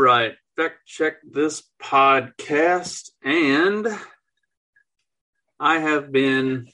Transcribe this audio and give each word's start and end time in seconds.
Right, 0.00 0.32
fact 0.56 0.86
check 0.86 1.16
this 1.30 1.62
podcast, 1.78 3.10
and 3.22 3.86
I 5.60 5.78
have 5.78 6.10
been 6.10 6.68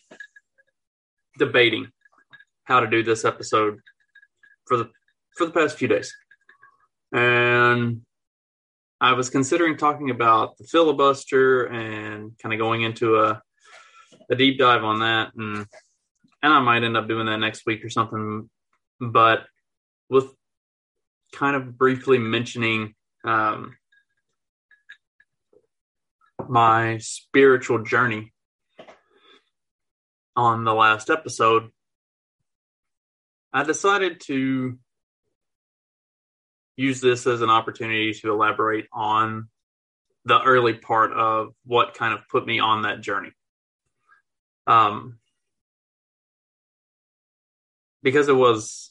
debating 1.37 1.89
how 2.62 2.78
to 2.78 2.87
do 2.87 3.03
this 3.03 3.25
episode 3.25 3.81
for 4.67 4.77
the 4.77 4.91
for 5.37 5.47
the 5.47 5.50
past 5.50 5.77
few 5.77 5.89
days, 5.89 6.15
and 7.12 8.03
I 9.00 9.15
was 9.15 9.28
considering 9.28 9.77
talking 9.77 10.11
about 10.11 10.56
the 10.59 10.65
filibuster 10.70 11.65
and 11.65 12.31
kind 12.41 12.53
of 12.53 12.61
going 12.61 12.83
into 12.83 13.17
a 13.17 13.43
a 14.31 14.37
deep 14.37 14.56
dive 14.56 14.84
on 14.84 15.00
that, 15.00 15.33
and 15.37 15.67
and 16.45 16.53
I 16.53 16.61
might 16.61 16.84
end 16.84 16.97
up 16.97 17.09
doing 17.09 17.27
that 17.27 17.39
next 17.39 17.67
week 17.67 17.84
or 17.84 17.91
something. 17.91 18.48
But 19.00 19.47
with 20.09 20.33
kind 21.33 21.56
of 21.56 21.77
briefly 21.77 22.19
mentioning 22.19 22.95
um, 23.27 23.77
my 26.48 26.98
spiritual 26.98 27.82
journey 27.82 28.32
on 30.36 30.64
the 30.64 30.74
last 30.74 31.10
episode, 31.10 31.70
I 33.52 33.64
decided 33.64 34.20
to 34.27 34.78
use 36.77 37.00
this 37.00 37.27
as 37.27 37.41
an 37.41 37.50
opportunity 37.50 38.12
to 38.12 38.30
elaborate 38.30 38.86
on 38.92 39.48
the 40.24 40.41
early 40.42 40.74
part 40.74 41.12
of 41.12 41.54
what 41.64 41.94
kind 41.94 42.12
of 42.12 42.20
put 42.28 42.47
me 42.47 42.58
on 42.60 42.82
that 42.82 43.00
journey. 43.00 43.32
Um, 44.66 45.19
because 48.02 48.28
it 48.28 48.36
was 48.36 48.91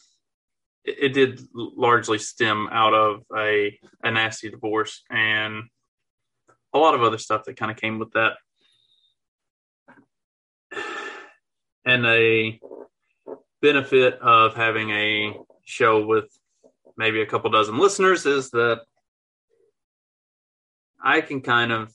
it, 0.85 1.13
did 1.13 1.41
largely 1.53 2.17
stem 2.17 2.67
out 2.71 2.93
of 2.93 3.23
a 3.35 3.77
a 4.03 4.11
nasty 4.11 4.49
divorce 4.49 5.03
and 5.09 5.63
a 6.73 6.77
lot 6.77 6.93
of 6.93 7.03
other 7.03 7.17
stuff 7.17 7.43
that 7.45 7.57
kind 7.57 7.71
of 7.71 7.77
came 7.77 7.99
with 7.99 8.11
that 8.11 8.33
and 11.85 12.05
a 12.05 12.59
benefit 13.61 14.19
of 14.19 14.55
having 14.55 14.89
a 14.91 15.37
show 15.65 16.05
with 16.05 16.25
maybe 16.97 17.21
a 17.21 17.25
couple 17.25 17.49
dozen 17.49 17.77
listeners 17.77 18.25
is 18.25 18.49
that 18.51 18.81
I 21.03 21.21
can 21.21 21.41
kind 21.41 21.71
of 21.71 21.93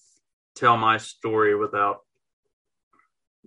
tell 0.54 0.76
my 0.76 0.98
story 0.98 1.56
without 1.56 2.00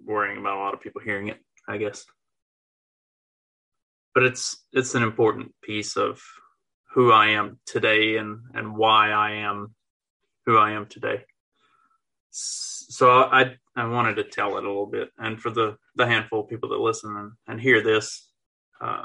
worrying 0.03 0.37
about 0.37 0.57
a 0.57 0.59
lot 0.59 0.73
of 0.73 0.81
people 0.81 1.01
hearing 1.01 1.29
it, 1.29 1.39
I 1.67 1.77
guess. 1.77 2.05
But 4.13 4.23
it's 4.23 4.63
it's 4.71 4.95
an 4.95 5.03
important 5.03 5.53
piece 5.63 5.97
of 5.97 6.21
who 6.93 7.11
I 7.11 7.29
am 7.29 7.59
today 7.65 8.17
and 8.17 8.41
and 8.53 8.75
why 8.75 9.11
I 9.11 9.31
am 9.31 9.73
who 10.45 10.57
I 10.57 10.71
am 10.71 10.85
today. 10.85 11.23
So 12.29 13.09
I 13.09 13.55
I 13.75 13.85
wanted 13.85 14.15
to 14.15 14.23
tell 14.23 14.57
it 14.57 14.63
a 14.63 14.67
little 14.67 14.85
bit, 14.85 15.09
and 15.17 15.41
for 15.41 15.49
the 15.49 15.77
the 15.95 16.05
handful 16.05 16.41
of 16.41 16.49
people 16.49 16.69
that 16.69 16.79
listen 16.79 17.15
and, 17.15 17.31
and 17.47 17.59
hear 17.59 17.81
this, 17.81 18.29
uh, 18.81 19.03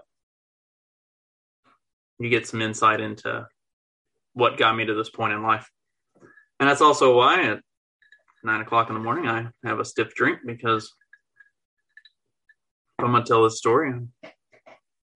you 2.18 2.28
get 2.28 2.46
some 2.46 2.62
insight 2.62 3.00
into 3.00 3.46
what 4.34 4.58
got 4.58 4.76
me 4.76 4.84
to 4.86 4.94
this 4.94 5.10
point 5.10 5.32
in 5.32 5.42
life, 5.42 5.70
and 6.60 6.68
that's 6.68 6.82
also 6.82 7.16
why 7.16 7.42
at 7.44 7.60
nine 8.44 8.60
o'clock 8.60 8.88
in 8.88 8.94
the 8.94 9.00
morning 9.00 9.26
I 9.26 9.48
have 9.64 9.80
a 9.80 9.84
stiff 9.84 10.14
drink 10.14 10.40
because 10.46 10.94
I'm 12.98 13.12
gonna 13.12 13.24
tell 13.24 13.44
this 13.44 13.58
story, 13.58 13.92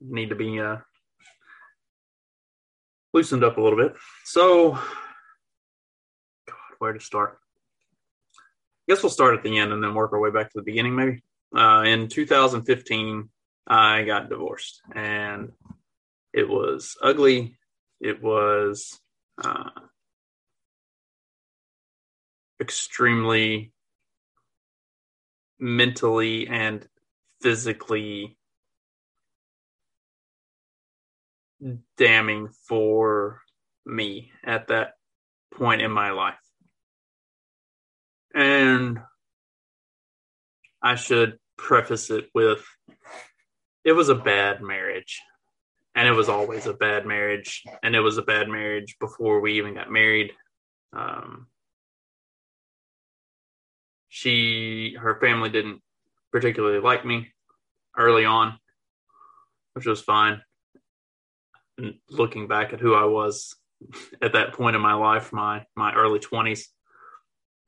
need 0.09 0.31
to 0.31 0.35
be 0.35 0.61
uh, 0.61 0.77
loosened 3.13 3.45
up 3.45 3.59
a 3.59 3.61
little 3.61 3.79
bit. 3.79 3.95
So, 4.25 4.73
God, 4.73 6.57
where 6.79 6.93
to 6.93 7.01
start? 7.01 7.39
I 8.37 8.95
guess 8.95 9.03
we'll 9.03 9.11
start 9.11 9.35
at 9.35 9.43
the 9.43 9.59
end 9.59 9.73
and 9.73 9.83
then 9.83 9.95
work 9.95 10.13
our 10.13 10.21
way 10.21 10.31
back 10.31 10.51
to 10.51 10.59
the 10.59 10.63
beginning, 10.63 10.95
maybe. 10.95 11.23
Uh, 11.57 11.83
in 11.87 12.09
2015, 12.09 13.29
I 13.67 14.03
got 14.03 14.29
divorced, 14.29 14.81
and 14.95 15.53
it 16.33 16.49
was 16.49 16.97
ugly. 17.01 17.57
It 18.01 18.23
was 18.23 18.99
uh, 19.43 19.71
extremely 22.61 23.73
mentally 25.61 26.49
and 26.49 26.87
physically 27.41 28.37
damning 31.97 32.49
for 32.69 33.41
me 33.85 34.31
at 34.45 34.69
that 34.69 34.93
point 35.55 35.83
in 35.83 35.91
my 35.91 36.11
life. 36.11 36.35
And 38.35 39.01
I 40.83 40.97
should 40.97 41.39
preface 41.57 42.11
it 42.11 42.29
with 42.35 42.65
it 43.85 43.93
was 43.93 44.09
a 44.09 44.15
bad 44.15 44.63
marriage. 44.63 45.21
And 45.95 46.09
it 46.09 46.13
was 46.13 46.29
always 46.29 46.67
a 46.67 46.73
bad 46.73 47.05
marriage. 47.05 47.63
And 47.83 47.95
it 47.95 48.01
was 48.01 48.17
a 48.17 48.23
bad 48.23 48.49
marriage 48.49 48.97
before 48.99 49.41
we 49.41 49.59
even 49.59 49.75
got 49.75 49.91
married. 49.91 50.33
Um, 50.93 51.49
she, 54.09 54.97
her 54.99 55.19
family 55.21 55.51
didn't 55.51 55.83
particularly 56.33 56.81
like 56.81 57.05
me 57.05 57.33
early 57.97 58.25
on, 58.25 58.59
which 59.75 59.87
was 59.87 60.01
fine. 60.01 60.41
Looking 62.11 62.49
back 62.49 62.73
at 62.73 62.81
who 62.81 62.95
I 62.95 63.05
was 63.05 63.57
at 64.23 64.35
that 64.35 64.53
point 64.53 64.77
in 64.77 64.83
my 64.83 64.95
life, 64.95 65.33
my 65.33 65.65
my 65.77 65.95
early 65.95 66.19
twenties, 66.19 66.69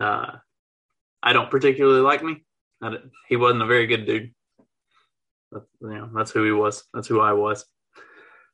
uh, 0.00 0.32
I 1.22 1.32
don't 1.32 1.50
particularly 1.50 2.00
like 2.00 2.22
me. 2.22 2.44
he 3.28 3.36
wasn't 3.36 3.62
a 3.62 3.66
very 3.66 3.86
good 3.86 4.06
dude. 4.06 4.34
But, 5.50 5.64
you 5.80 5.88
know, 5.88 6.10
that's 6.14 6.32
who 6.32 6.44
he 6.44 6.50
was. 6.50 6.84
That's 6.92 7.06
who 7.06 7.20
I 7.20 7.32
was. 7.32 7.64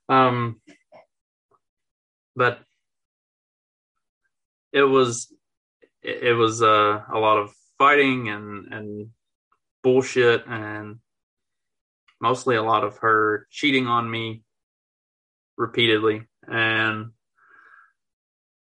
Um, 0.09 0.61
but 2.37 2.61
it 4.73 4.83
was 4.83 5.33
it 6.03 6.37
was 6.37 6.63
uh, 6.63 7.03
a 7.13 7.19
lot 7.19 7.39
of 7.39 7.53
fighting 7.79 8.29
and 8.29 8.73
and 8.73 9.09
bullshit 9.83 10.47
and 10.47 10.99
mostly 12.21 12.57
a 12.57 12.63
lot 12.63 12.85
of 12.85 12.99
her 12.99 13.47
cheating 13.51 13.87
on 13.87 14.11
me 14.11 14.43
repeatedly. 15.61 16.23
And 16.49 17.11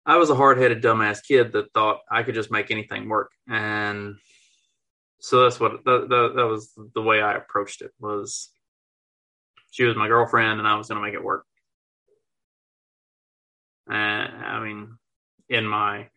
I 0.05 0.17
was 0.17 0.29
a 0.29 0.35
hard-headed 0.35 0.83
dumbass 0.83 1.25
kid 1.27 1.53
that 1.53 1.73
thought 1.73 2.01
I 2.09 2.23
could 2.23 2.35
just 2.35 2.51
make 2.51 2.69
anything 2.69 3.09
work. 3.09 3.31
And 3.49 4.15
so 5.19 5.43
that's 5.43 5.59
what 5.59 5.83
that, 5.85 6.07
that, 6.09 6.33
that 6.35 6.47
was 6.47 6.71
the 6.93 7.01
way 7.01 7.21
I 7.21 7.33
approached 7.33 7.81
it 7.81 7.91
was 7.99 8.49
she 9.71 9.83
was 9.83 9.95
my 9.95 10.07
girlfriend 10.07 10.59
and 10.59 10.67
I 10.67 10.75
was 10.75 10.87
going 10.87 11.01
to 11.01 11.05
make 11.05 11.15
it 11.15 11.23
work. 11.23 11.45
And 13.89 14.45
I 14.45 14.59
mean 14.63 14.97
in 15.49 15.65
my 15.65 16.09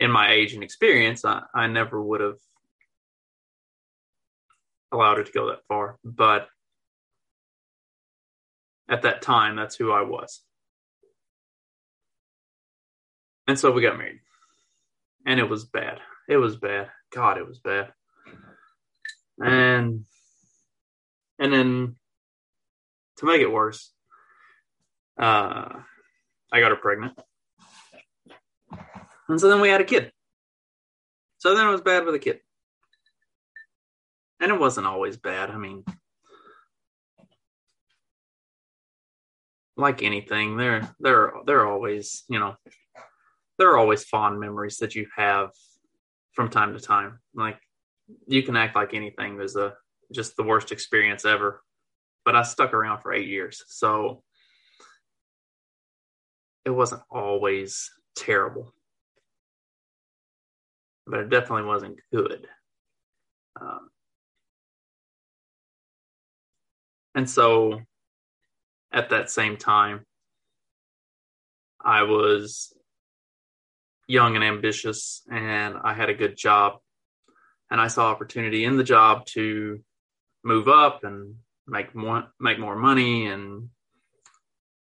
in 0.00 0.10
my 0.10 0.32
age 0.32 0.54
and 0.54 0.64
experience 0.64 1.24
I, 1.24 1.42
I 1.54 1.68
never 1.68 2.02
would 2.02 2.20
have 2.20 2.38
allowed 4.90 5.18
her 5.18 5.24
to 5.24 5.32
go 5.32 5.48
that 5.48 5.64
far. 5.68 5.98
But 6.04 6.48
at 8.90 9.02
that 9.02 9.22
time, 9.22 9.56
that's 9.56 9.76
who 9.76 9.92
I 9.92 10.02
was. 10.02 10.42
And 13.46 13.58
so 13.58 13.70
we 13.70 13.82
got 13.82 13.96
married. 13.96 14.20
And 15.26 15.38
it 15.38 15.48
was 15.48 15.64
bad. 15.64 16.00
It 16.28 16.36
was 16.36 16.56
bad. 16.56 16.90
God, 17.14 17.38
it 17.38 17.46
was 17.46 17.58
bad. 17.58 17.92
And 19.38 20.04
and 21.38 21.52
then 21.52 21.96
to 23.18 23.26
make 23.26 23.40
it 23.40 23.50
worse, 23.50 23.92
uh, 25.18 25.80
I 26.52 26.60
got 26.60 26.70
her 26.70 26.76
pregnant. 26.76 27.18
And 29.28 29.40
so 29.40 29.48
then 29.48 29.60
we 29.60 29.68
had 29.68 29.80
a 29.80 29.84
kid. 29.84 30.12
So 31.38 31.54
then 31.54 31.66
it 31.66 31.70
was 31.70 31.80
bad 31.80 32.04
with 32.04 32.14
a 32.14 32.18
kid. 32.18 32.40
And 34.40 34.50
it 34.50 34.58
wasn't 34.58 34.86
always 34.86 35.16
bad. 35.16 35.50
I 35.50 35.56
mean, 35.56 35.84
like 39.80 40.02
anything, 40.02 40.56
there 40.56 40.94
there 41.00 41.32
there 41.46 41.60
are 41.60 41.66
always, 41.72 42.24
you 42.28 42.38
know, 42.38 42.54
there 43.58 43.70
are 43.70 43.78
always 43.78 44.04
fond 44.04 44.38
memories 44.38 44.78
that 44.78 44.94
you 44.94 45.06
have 45.16 45.50
from 46.32 46.48
time 46.48 46.74
to 46.74 46.80
time. 46.80 47.18
Like 47.34 47.58
you 48.26 48.42
can 48.42 48.56
act 48.56 48.76
like 48.76 48.94
anything 48.94 49.36
was 49.36 49.56
a 49.56 49.74
just 50.12 50.36
the 50.36 50.42
worst 50.42 50.72
experience 50.72 51.24
ever. 51.24 51.62
But 52.24 52.36
I 52.36 52.42
stuck 52.42 52.74
around 52.74 53.00
for 53.00 53.12
eight 53.12 53.28
years. 53.28 53.64
So 53.66 54.22
it 56.64 56.70
wasn't 56.70 57.02
always 57.10 57.90
terrible. 58.16 58.74
But 61.06 61.20
it 61.20 61.30
definitely 61.30 61.64
wasn't 61.64 61.98
good. 62.12 62.46
Um, 63.60 63.90
and 67.14 67.28
so 67.28 67.80
at 68.92 69.10
that 69.10 69.30
same 69.30 69.56
time, 69.56 70.04
I 71.82 72.02
was 72.02 72.72
young 74.06 74.34
and 74.34 74.44
ambitious, 74.44 75.22
and 75.30 75.76
I 75.82 75.94
had 75.94 76.10
a 76.10 76.14
good 76.14 76.36
job. 76.36 76.78
And 77.70 77.80
I 77.80 77.86
saw 77.86 78.10
opportunity 78.10 78.64
in 78.64 78.76
the 78.76 78.84
job 78.84 79.26
to 79.26 79.80
move 80.42 80.66
up 80.66 81.04
and 81.04 81.36
make 81.66 81.94
more 81.94 82.24
make 82.40 82.58
more 82.58 82.74
money 82.74 83.26
and 83.26 83.68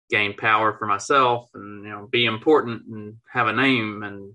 gain 0.09 0.35
power 0.35 0.73
for 0.73 0.87
myself 0.87 1.49
and 1.53 1.83
you 1.85 1.89
know 1.89 2.07
be 2.11 2.25
important 2.25 2.83
and 2.87 3.15
have 3.31 3.47
a 3.47 3.53
name 3.53 4.03
and 4.03 4.33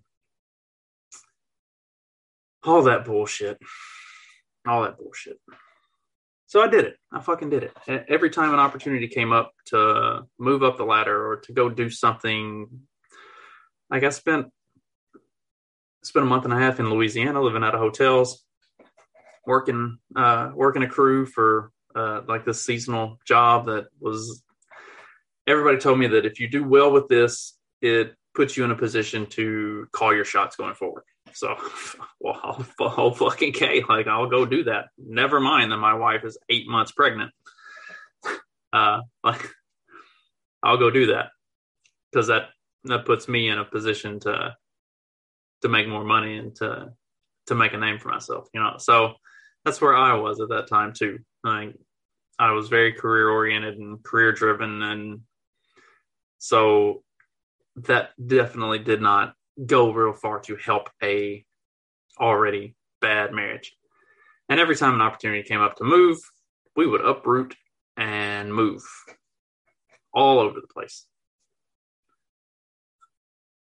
all 2.65 2.83
that 2.85 3.05
bullshit 3.05 3.59
all 4.67 4.83
that 4.83 4.97
bullshit 4.99 5.39
so 6.47 6.63
i 6.63 6.67
did 6.67 6.85
it 6.85 6.97
i 7.13 7.21
fucking 7.21 7.51
did 7.51 7.65
it 7.65 8.05
every 8.09 8.31
time 8.31 8.53
an 8.53 8.61
opportunity 8.61 9.09
came 9.09 9.33
up 9.33 9.53
to 9.67 10.23
move 10.39 10.63
up 10.63 10.77
the 10.77 10.85
ladder 10.85 11.31
or 11.31 11.37
to 11.37 11.53
go 11.53 11.69
do 11.69 11.91
something 11.91 12.69
like 13.91 14.05
i 14.05 14.09
spent 14.09 14.47
spent 16.03 16.25
a 16.25 16.29
month 16.29 16.45
and 16.45 16.53
a 16.53 16.59
half 16.59 16.81
in 16.81 16.91
louisiana 16.91 17.41
living 17.41 17.65
out 17.65 17.75
of 17.75 17.81
hotels 17.81 18.47
working 19.47 19.99
uh, 20.15 20.51
working 20.55 20.83
a 20.83 20.89
crew 20.89 21.25
for 21.25 21.71
uh, 21.95 22.23
like 22.29 22.45
this 22.45 22.65
seasonal 22.65 23.19
job 23.27 23.67
that 23.67 23.87
was. 24.01 24.43
Everybody 25.47 25.79
told 25.79 25.99
me 25.99 26.09
that 26.09 26.27
if 26.27 26.41
you 26.41 26.49
do 26.49 26.65
well 26.65 26.91
with 26.91 27.07
this, 27.07 27.57
it 27.81 28.15
puts 28.35 28.57
you 28.57 28.65
in 28.65 28.73
a 28.73 28.77
position 28.77 29.27
to 29.27 29.87
call 29.93 30.13
your 30.13 30.25
shots 30.25 30.57
going 30.57 30.75
forward. 30.75 31.05
So, 31.33 31.57
well, 32.21 32.41
I'll, 32.43 32.67
I'll 32.81 33.15
fucking 33.15 33.53
K, 33.53 33.83
like 33.89 34.07
I'll 34.07 34.29
go 34.29 34.47
do 34.47 34.65
that. 34.65 34.87
Never 34.99 35.41
mind 35.41 35.73
that 35.73 35.79
my 35.79 35.95
wife 35.95 36.25
is 36.25 36.39
eight 36.49 36.69
months 36.69 36.93
pregnant. 36.93 37.33
Uh, 38.73 39.01
like 39.25 39.49
I'll 40.63 40.77
go 40.77 40.91
do 40.91 41.07
that 41.07 41.31
because 42.11 42.27
that 42.27 42.49
that 42.85 43.07
puts 43.07 43.27
me 43.27 43.49
in 43.49 43.59
a 43.59 43.65
position 43.65 44.21
to 44.21 44.55
to 45.63 45.69
make 45.69 45.89
more 45.89 46.05
money 46.05 46.37
and 46.37 46.55
to 46.57 46.91
to 47.47 47.55
make 47.55 47.73
a 47.73 47.79
name 47.79 47.99
for 47.99 48.09
myself. 48.09 48.49
You 48.53 48.61
know, 48.61 48.75
so 48.79 49.15
that's 49.65 49.81
where 49.81 49.97
I 49.97 50.15
was 50.15 50.41
at 50.41 50.49
that 50.51 50.69
time 50.69 50.93
too. 50.93 51.21
I 51.45 51.73
I 52.39 52.51
was 52.53 52.69
very 52.69 52.93
career 52.93 53.31
oriented 53.31 53.79
and 53.79 54.03
career 54.03 54.33
driven, 54.33 54.83
and 54.83 55.21
so 56.39 57.03
that 57.77 58.11
definitely 58.25 58.81
did 58.81 59.01
not 59.01 59.35
go 59.65 59.91
real 59.91 60.13
far 60.13 60.41
to 60.41 60.57
help 60.57 60.91
a 61.03 61.45
already 62.19 62.75
bad 63.01 63.33
marriage. 63.33 63.75
And 64.49 64.61
every 64.61 64.77
time 64.77 64.95
an 64.95 65.01
opportunity 65.01 65.43
came 65.43 65.61
up 65.61 65.77
to 65.77 65.85
move, 65.85 66.19
we 66.77 66.87
would 66.87 67.05
uproot 67.05 67.57
and 67.97 68.55
move 68.55 68.83
all 70.13 70.39
over 70.39 70.61
the 70.61 70.67
place, 70.67 71.07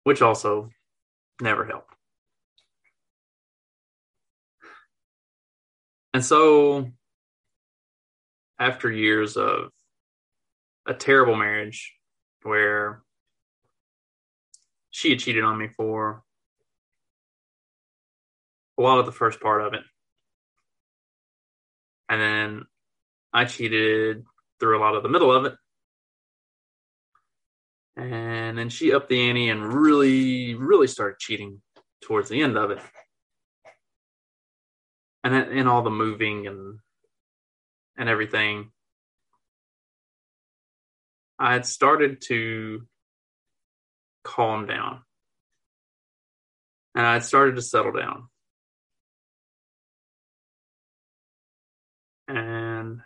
which 0.03 0.21
also 0.21 0.69
never 1.41 1.65
helped. 1.65 1.93
And 6.13 6.23
so, 6.23 6.89
after 8.59 8.91
years 8.91 9.37
of 9.37 9.69
a 10.87 10.93
terrible 10.93 11.35
marriage 11.35 11.93
where 12.43 13.03
she 14.97 15.11
had 15.11 15.19
cheated 15.19 15.43
on 15.43 15.59
me 15.59 15.67
for 15.67 16.23
a 18.79 18.81
lot 18.81 18.97
of 18.97 19.05
the 19.05 19.11
first 19.11 19.39
part 19.39 19.61
of 19.61 19.75
it. 19.75 19.83
And 22.09 22.19
then 22.19 22.65
I 23.31 23.45
cheated 23.45 24.25
through 24.59 24.79
a 24.79 24.81
lot 24.81 24.95
of 24.95 25.03
the 25.03 25.09
middle 25.09 25.31
of 25.31 25.45
it. 25.45 25.53
And 27.95 28.57
then 28.57 28.69
she 28.69 28.91
upped 28.91 29.09
the 29.09 29.29
ante 29.29 29.49
and 29.49 29.71
really, 29.71 30.55
really 30.55 30.87
started 30.87 31.19
cheating 31.19 31.61
towards 32.01 32.29
the 32.29 32.41
end 32.41 32.57
of 32.57 32.71
it 32.71 32.79
and 35.23 35.51
in 35.51 35.67
all 35.67 35.83
the 35.83 35.89
moving 35.91 36.47
and 36.47 36.79
and 37.97 38.07
everything 38.07 38.71
i 41.39 41.51
had 41.53 41.65
started 41.65 42.21
to 42.21 42.87
calm 44.27 44.67
down 44.67 45.01
and 46.95 47.05
i 47.05 47.19
started 47.19 47.55
to 47.55 47.61
settle 47.61 47.93
down 47.93 48.27
and 52.27 52.99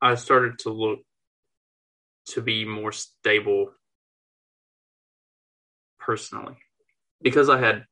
i 0.00 0.14
started 0.14 0.58
to 0.58 0.70
look 0.70 1.00
to 2.26 2.40
be 2.40 2.64
more 2.64 2.92
stable 2.92 3.70
personally 5.98 6.56
because 7.20 7.50
i 7.50 7.58
had 7.58 7.84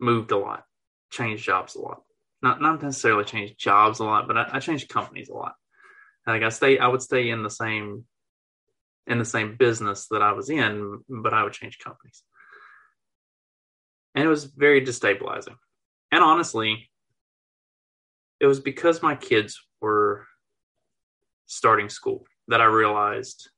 moved 0.00 0.30
a 0.30 0.36
lot, 0.36 0.64
changed 1.10 1.44
jobs 1.44 1.74
a 1.74 1.80
lot. 1.80 2.02
Not 2.42 2.60
not 2.60 2.82
necessarily 2.82 3.24
changed 3.24 3.58
jobs 3.58 3.98
a 3.98 4.04
lot, 4.04 4.28
but 4.28 4.36
I, 4.36 4.48
I 4.54 4.60
changed 4.60 4.88
companies 4.88 5.28
a 5.28 5.34
lot. 5.34 5.54
Like 6.28 6.42
I 6.42 6.50
stay, 6.50 6.78
I 6.78 6.86
would 6.86 7.02
stay 7.02 7.30
in 7.30 7.42
the 7.42 7.50
same 7.50 8.04
in 9.06 9.18
the 9.18 9.24
same 9.24 9.56
business 9.56 10.06
that 10.10 10.22
I 10.22 10.32
was 10.32 10.50
in, 10.50 11.02
but 11.08 11.32
I 11.32 11.42
would 11.42 11.54
change 11.54 11.78
companies. 11.78 12.22
And 14.14 14.24
it 14.24 14.28
was 14.28 14.44
very 14.44 14.84
destabilizing. 14.84 15.56
And 16.12 16.22
honestly, 16.22 16.90
it 18.40 18.46
was 18.46 18.60
because 18.60 19.02
my 19.02 19.14
kids 19.14 19.58
were 19.80 20.26
starting 21.46 21.88
school 21.88 22.24
that 22.48 22.60
I 22.60 22.66
realized 22.66 23.48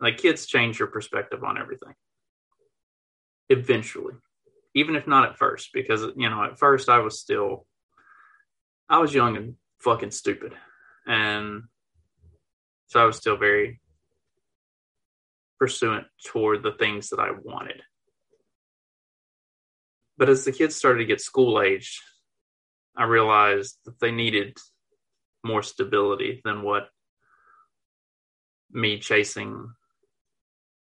like 0.00 0.16
kids 0.16 0.46
change 0.46 0.78
your 0.78 0.88
perspective 0.88 1.44
on 1.44 1.58
everything. 1.58 1.94
Eventually 3.50 4.14
even 4.74 4.96
if 4.96 5.06
not 5.06 5.28
at 5.28 5.38
first, 5.38 5.70
because 5.72 6.02
you 6.16 6.28
know, 6.28 6.44
at 6.44 6.58
first 6.58 6.88
I 6.88 6.98
was 6.98 7.20
still 7.20 7.66
I 8.88 8.98
was 8.98 9.14
young 9.14 9.36
and 9.36 9.54
fucking 9.80 10.10
stupid. 10.10 10.52
And 11.06 11.64
so 12.86 13.00
I 13.00 13.04
was 13.04 13.16
still 13.16 13.36
very 13.36 13.80
pursuant 15.58 16.06
toward 16.24 16.62
the 16.62 16.72
things 16.72 17.10
that 17.10 17.20
I 17.20 17.30
wanted. 17.30 17.82
But 20.16 20.28
as 20.28 20.44
the 20.44 20.52
kids 20.52 20.76
started 20.76 20.98
to 20.98 21.04
get 21.06 21.20
school 21.20 21.60
aged, 21.60 22.00
I 22.96 23.04
realized 23.04 23.78
that 23.84 23.98
they 23.98 24.12
needed 24.12 24.56
more 25.42 25.62
stability 25.62 26.40
than 26.44 26.62
what 26.62 26.88
me 28.70 28.98
chasing 28.98 29.72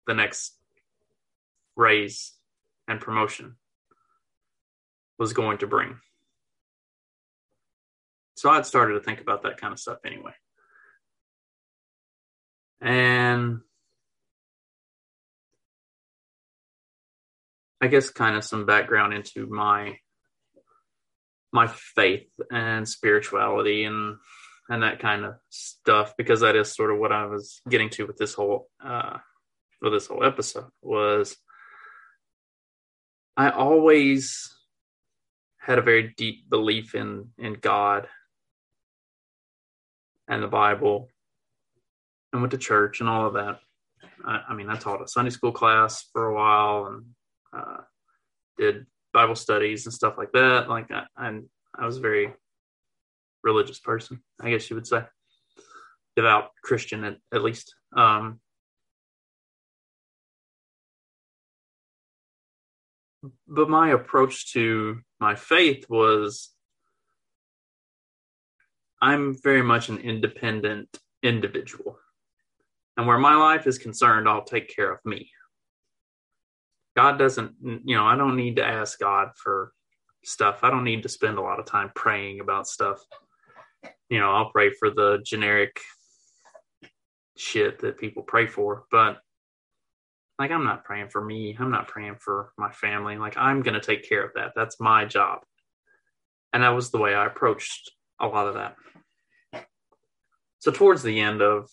the 0.06 0.14
next 0.14 0.56
raise 1.76 2.32
and 2.88 3.00
promotion 3.00 3.56
was 5.18 5.32
going 5.32 5.58
to 5.58 5.66
bring. 5.66 5.96
So 8.34 8.50
I'd 8.50 8.66
started 8.66 8.94
to 8.94 9.00
think 9.00 9.20
about 9.20 9.42
that 9.42 9.58
kind 9.58 9.72
of 9.72 9.78
stuff 9.78 9.98
anyway. 10.04 10.32
And 12.82 13.60
I 17.80 17.86
guess 17.86 18.10
kind 18.10 18.36
of 18.36 18.44
some 18.44 18.66
background 18.66 19.14
into 19.14 19.46
my 19.46 19.98
my 21.52 21.66
faith 21.66 22.28
and 22.50 22.88
spirituality 22.88 23.84
and 23.84 24.16
and 24.68 24.82
that 24.82 25.00
kind 25.00 25.24
of 25.24 25.34
stuff 25.50 26.14
because 26.16 26.40
that 26.40 26.56
is 26.56 26.74
sort 26.74 26.90
of 26.90 26.98
what 26.98 27.12
I 27.12 27.26
was 27.26 27.60
getting 27.68 27.90
to 27.90 28.06
with 28.06 28.16
this 28.16 28.34
whole 28.34 28.68
uh, 28.84 29.18
with 29.80 29.92
this 29.92 30.06
whole 30.06 30.24
episode 30.24 30.70
was 30.80 31.36
I 33.36 33.50
always 33.50 34.54
had 35.58 35.78
a 35.78 35.82
very 35.82 36.14
deep 36.16 36.48
belief 36.48 36.94
in 36.94 37.30
in 37.38 37.54
God 37.54 38.08
and 40.28 40.42
the 40.42 40.48
Bible 40.48 41.08
and 42.32 42.42
went 42.42 42.52
to 42.52 42.58
church 42.58 43.00
and 43.00 43.08
all 43.08 43.26
of 43.26 43.34
that. 43.34 43.58
I, 44.24 44.40
I 44.50 44.54
mean, 44.54 44.68
I 44.68 44.76
taught 44.76 45.02
a 45.02 45.08
Sunday 45.08 45.30
school 45.30 45.52
class 45.52 46.08
for 46.12 46.26
a 46.26 46.34
while 46.34 46.86
and 46.86 47.04
uh, 47.56 47.82
did 48.58 48.86
Bible 49.12 49.34
studies 49.34 49.86
and 49.86 49.92
stuff 49.92 50.14
like 50.16 50.32
that. 50.32 50.68
Like 50.68 50.90
I, 50.90 51.04
I, 51.16 51.40
I 51.78 51.86
was 51.86 51.98
a 51.98 52.00
very 52.00 52.32
religious 53.42 53.80
person, 53.80 54.22
I 54.40 54.50
guess 54.50 54.70
you 54.70 54.76
would 54.76 54.86
say, 54.86 55.02
devout 56.16 56.50
Christian 56.62 57.04
at, 57.04 57.16
at 57.32 57.42
least. 57.42 57.74
Um, 57.96 58.40
but 63.46 63.68
my 63.68 63.90
approach 63.90 64.52
to 64.52 65.00
my 65.20 65.34
faith 65.34 65.86
was 65.88 66.50
I'm 69.00 69.34
very 69.42 69.62
much 69.62 69.88
an 69.88 69.98
independent 69.98 70.96
individual. 71.22 71.98
And 72.96 73.06
where 73.06 73.18
my 73.18 73.34
life 73.36 73.66
is 73.66 73.78
concerned, 73.78 74.28
I'll 74.28 74.44
take 74.44 74.74
care 74.74 74.92
of 74.92 74.98
me. 75.04 75.30
God 76.94 77.18
doesn't, 77.18 77.54
you 77.62 77.96
know, 77.96 78.04
I 78.04 78.16
don't 78.16 78.36
need 78.36 78.56
to 78.56 78.64
ask 78.64 78.98
God 78.98 79.30
for 79.36 79.72
stuff. 80.24 80.60
I 80.62 80.70
don't 80.70 80.84
need 80.84 81.02
to 81.04 81.08
spend 81.08 81.38
a 81.38 81.42
lot 81.42 81.58
of 81.58 81.66
time 81.66 81.90
praying 81.94 82.40
about 82.40 82.66
stuff. 82.66 83.02
You 84.10 84.18
know, 84.18 84.30
I'll 84.30 84.50
pray 84.50 84.72
for 84.72 84.90
the 84.90 85.20
generic 85.24 85.80
shit 87.36 87.78
that 87.80 87.98
people 87.98 88.22
pray 88.22 88.46
for, 88.46 88.84
but 88.90 89.18
like 90.38 90.50
I'm 90.50 90.64
not 90.64 90.84
praying 90.84 91.08
for 91.08 91.24
me. 91.24 91.56
I'm 91.58 91.70
not 91.70 91.88
praying 91.88 92.16
for 92.20 92.52
my 92.58 92.70
family. 92.70 93.16
Like 93.16 93.36
I'm 93.36 93.62
going 93.62 93.74
to 93.74 93.80
take 93.80 94.08
care 94.08 94.24
of 94.24 94.32
that. 94.34 94.52
That's 94.54 94.80
my 94.80 95.04
job. 95.04 95.40
And 96.52 96.62
that 96.62 96.70
was 96.70 96.90
the 96.90 96.98
way 96.98 97.14
I 97.14 97.26
approached 97.26 97.90
a 98.20 98.26
lot 98.26 98.48
of 98.48 98.54
that. 98.54 98.76
So 100.58 100.70
towards 100.70 101.02
the 101.02 101.20
end 101.20 101.42
of 101.42 101.70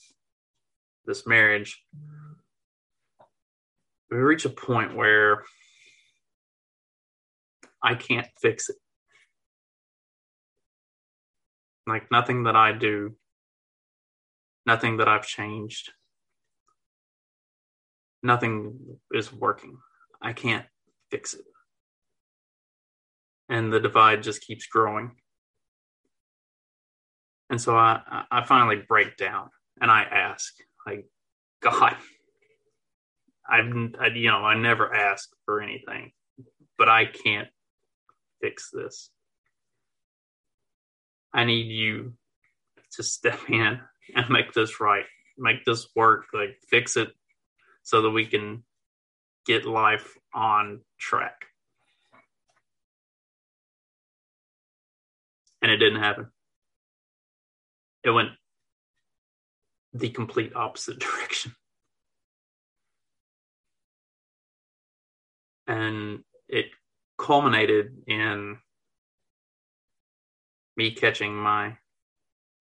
this 1.09 1.25
marriage, 1.25 1.83
we 4.11 4.17
reach 4.17 4.45
a 4.45 4.49
point 4.49 4.95
where 4.95 5.43
I 7.83 7.95
can't 7.95 8.27
fix 8.39 8.69
it. 8.69 8.75
Like 11.87 12.11
nothing 12.11 12.43
that 12.43 12.55
I 12.55 12.73
do, 12.73 13.15
nothing 14.67 14.97
that 14.97 15.07
I've 15.07 15.25
changed, 15.25 15.91
nothing 18.21 18.99
is 19.11 19.33
working. 19.33 19.79
I 20.21 20.33
can't 20.33 20.65
fix 21.09 21.33
it. 21.33 21.41
And 23.49 23.73
the 23.73 23.79
divide 23.79 24.21
just 24.21 24.41
keeps 24.41 24.67
growing. 24.67 25.15
And 27.49 27.59
so 27.59 27.75
I, 27.75 28.25
I 28.29 28.43
finally 28.43 28.83
break 28.87 29.17
down 29.17 29.49
and 29.81 29.89
I 29.89 30.03
ask, 30.03 30.53
like, 30.89 31.05
God, 31.61 31.95
I've, 33.49 33.73
I, 33.99 34.07
you 34.07 34.29
know, 34.29 34.37
I 34.37 34.55
never 34.55 34.93
ask 34.93 35.29
for 35.45 35.61
anything, 35.61 36.11
but 36.77 36.89
I 36.89 37.05
can't 37.05 37.47
fix 38.41 38.69
this. 38.71 39.09
I 41.33 41.45
need 41.45 41.67
you 41.67 42.13
to 42.93 43.03
step 43.03 43.39
in 43.49 43.79
and 44.15 44.29
make 44.29 44.53
this 44.53 44.79
right, 44.79 45.05
make 45.37 45.63
this 45.65 45.87
work, 45.95 46.25
like 46.33 46.57
fix 46.69 46.97
it 46.97 47.09
so 47.83 48.01
that 48.01 48.09
we 48.09 48.25
can 48.25 48.63
get 49.45 49.65
life 49.65 50.15
on 50.33 50.81
track. 50.99 51.45
And 55.61 55.71
it 55.71 55.77
didn't 55.77 55.99
happen. 55.99 56.27
It 58.03 58.11
went 58.11 58.29
the 59.93 60.09
complete 60.09 60.55
opposite 60.55 60.99
direction. 60.99 61.55
And 65.67 66.23
it 66.47 66.67
culminated 67.17 67.95
in 68.07 68.57
me 70.75 70.91
catching 70.91 71.35
my 71.35 71.77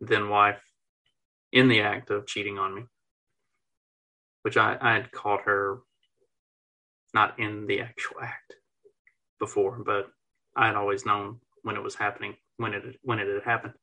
then 0.01 0.29
wife 0.29 0.61
in 1.53 1.69
the 1.69 1.81
act 1.81 2.11
of 2.11 2.27
cheating 2.27 2.59
on 2.59 2.75
me, 2.75 2.83
which 4.43 4.57
I, 4.57 4.77
I 4.81 4.93
had 4.95 5.13
caught 5.13 5.43
her 5.43 5.79
not 7.15 7.39
in 7.39 7.67
the 7.67 7.81
actual 7.81 8.21
act 8.21 8.55
before, 9.39 9.79
but 9.85 10.09
I 10.57 10.67
had 10.67 10.77
always 10.77 11.07
known 11.07 11.41
when 11.63 11.77
it 11.77 11.83
was 11.83 11.95
happening, 11.95 12.37
when 12.57 12.75
it 12.75 12.83
when 13.03 13.19
it 13.19 13.29
had 13.29 13.43
happened. 13.45 13.75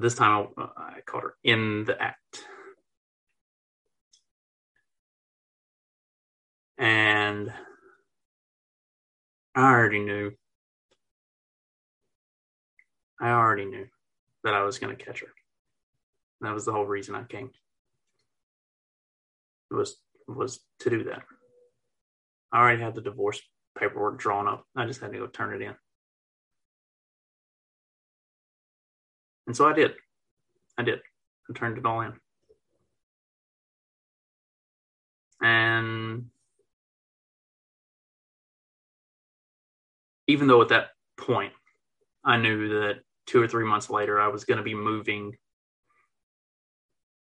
This 0.00 0.14
time 0.14 0.46
I, 0.56 0.62
uh, 0.62 0.68
I 0.76 1.00
caught 1.04 1.24
her 1.24 1.34
in 1.42 1.84
the 1.84 2.00
act. 2.00 2.44
And 6.78 7.52
I 9.56 9.72
already 9.72 9.98
knew. 9.98 10.30
I 13.20 13.30
already 13.30 13.64
knew 13.64 13.86
that 14.44 14.54
I 14.54 14.62
was 14.62 14.78
going 14.78 14.96
to 14.96 15.04
catch 15.04 15.18
her. 15.18 15.34
That 16.42 16.54
was 16.54 16.64
the 16.64 16.72
whole 16.72 16.86
reason 16.86 17.16
I 17.16 17.24
came. 17.24 17.50
Was 19.72 19.96
was 20.28 20.60
to 20.78 20.90
do 20.90 21.02
that. 21.04 21.22
I 22.52 22.60
already 22.60 22.80
had 22.80 22.94
the 22.94 23.00
divorce 23.00 23.42
paperwork 23.76 24.20
drawn 24.20 24.46
up. 24.46 24.64
I 24.76 24.86
just 24.86 25.00
had 25.00 25.12
to 25.12 25.18
go 25.18 25.26
turn 25.26 25.60
it 25.60 25.64
in. 25.66 25.74
And 29.48 29.56
so 29.56 29.66
I 29.66 29.72
did. 29.72 29.92
I 30.76 30.82
did. 30.82 31.00
I 31.48 31.54
turned 31.54 31.78
it 31.78 31.86
all 31.86 32.02
in. 32.02 32.12
And 35.40 36.26
even 40.26 40.48
though 40.48 40.60
at 40.60 40.68
that 40.68 40.88
point 41.16 41.54
I 42.22 42.36
knew 42.36 42.68
that 42.68 42.96
two 43.26 43.42
or 43.42 43.48
three 43.48 43.64
months 43.64 43.88
later 43.88 44.20
I 44.20 44.28
was 44.28 44.44
going 44.44 44.58
to 44.58 44.62
be 44.64 44.74
moving 44.74 45.38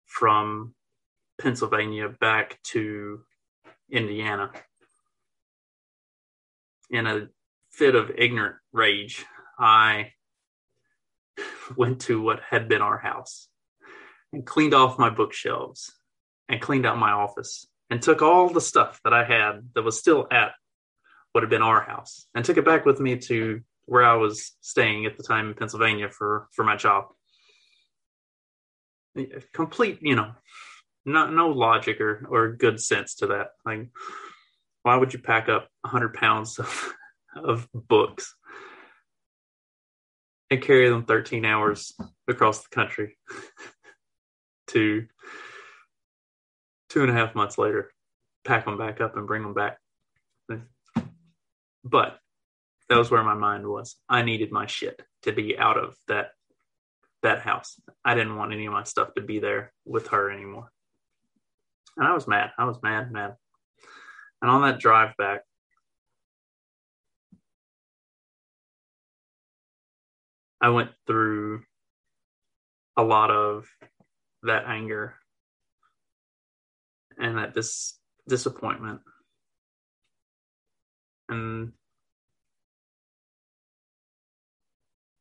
from 0.07 0.73
Pennsylvania 1.39 2.09
back 2.09 2.59
to 2.63 3.21
Indiana 3.91 4.49
in 6.89 7.05
a 7.05 7.27
fit 7.69 7.93
of 7.93 8.09
ignorant 8.17 8.55
rage, 8.71 9.23
I 9.59 10.13
went 11.77 12.01
to 12.01 12.21
what 12.21 12.39
had 12.49 12.67
been 12.67 12.81
our 12.81 12.97
house 12.97 13.47
and 14.33 14.45
cleaned 14.45 14.73
off 14.73 14.99
my 14.99 15.09
bookshelves 15.09 15.93
and 16.49 16.61
cleaned 16.61 16.85
out 16.85 16.97
my 16.97 17.11
office 17.11 17.67
and 17.89 18.01
took 18.01 18.21
all 18.21 18.49
the 18.49 18.61
stuff 18.61 18.99
that 19.03 19.13
I 19.13 19.23
had 19.23 19.69
that 19.73 19.83
was 19.83 19.99
still 19.99 20.27
at 20.31 20.51
what 21.31 21.43
had 21.43 21.49
been 21.49 21.61
our 21.61 21.81
house 21.81 22.27
and 22.33 22.45
took 22.45 22.57
it 22.57 22.65
back 22.65 22.85
with 22.85 22.99
me 22.99 23.17
to 23.17 23.61
where 23.85 24.03
I 24.03 24.15
was 24.15 24.51
staying 24.61 25.05
at 25.05 25.17
the 25.17 25.23
time 25.23 25.49
in 25.49 25.53
Pennsylvania 25.53 26.09
for 26.09 26.47
for 26.53 26.63
my 26.63 26.75
job. 26.75 27.05
Complete, 29.53 29.99
you 30.01 30.15
know, 30.15 30.31
not 31.05 31.31
no 31.33 31.49
logic 31.49 32.01
or 32.01 32.25
or 32.29 32.53
good 32.53 32.81
sense 32.81 33.15
to 33.15 33.27
that. 33.27 33.49
Like, 33.65 33.89
why 34.83 34.97
would 34.97 35.13
you 35.13 35.19
pack 35.19 35.49
up 35.49 35.69
hundred 35.85 36.13
pounds 36.13 36.59
of 36.59 36.93
of 37.35 37.67
books 37.73 38.33
and 40.51 40.61
carry 40.61 40.89
them 40.89 41.05
13 41.05 41.45
hours 41.45 41.93
across 42.27 42.63
the 42.63 42.69
country 42.69 43.17
to 44.67 45.05
two 46.89 47.01
and 47.01 47.11
a 47.11 47.13
half 47.13 47.35
months 47.35 47.57
later 47.57 47.91
pack 48.43 48.65
them 48.65 48.77
back 48.77 49.01
up 49.01 49.17
and 49.17 49.27
bring 49.27 49.41
them 49.41 49.53
back 49.53 49.79
but 51.85 52.19
that 52.89 52.97
was 52.97 53.11
where 53.11 53.23
my 53.23 53.35
mind 53.35 53.67
was. 53.67 53.95
I 54.09 54.23
needed 54.23 54.51
my 54.51 54.65
shit 54.65 55.01
to 55.23 55.31
be 55.31 55.57
out 55.57 55.77
of 55.77 55.95
that 56.07 56.31
that 57.23 57.39
house. 57.39 57.79
I 58.03 58.13
didn't 58.13 58.35
want 58.35 58.53
any 58.53 58.65
of 58.65 58.73
my 58.73 58.83
stuff 58.83 59.13
to 59.15 59.21
be 59.21 59.39
there 59.39 59.71
with 59.85 60.07
her 60.07 60.29
anymore. 60.29 60.71
And 61.97 62.07
I 62.07 62.13
was 62.13 62.27
mad. 62.27 62.51
I 62.57 62.65
was 62.65 62.77
mad, 62.83 63.11
mad. 63.11 63.35
And 64.41 64.51
on 64.51 64.61
that 64.61 64.79
drive 64.79 65.15
back, 65.17 65.41
I 70.65 70.69
went 70.69 70.89
through 71.05 71.61
a 72.97 73.03
lot 73.03 73.29
of 73.29 73.67
that 74.41 74.65
anger 74.65 75.13
and 77.19 77.37
that 77.37 77.53
dis- 77.53 77.99
disappointment 78.27 79.01
and 81.29 81.73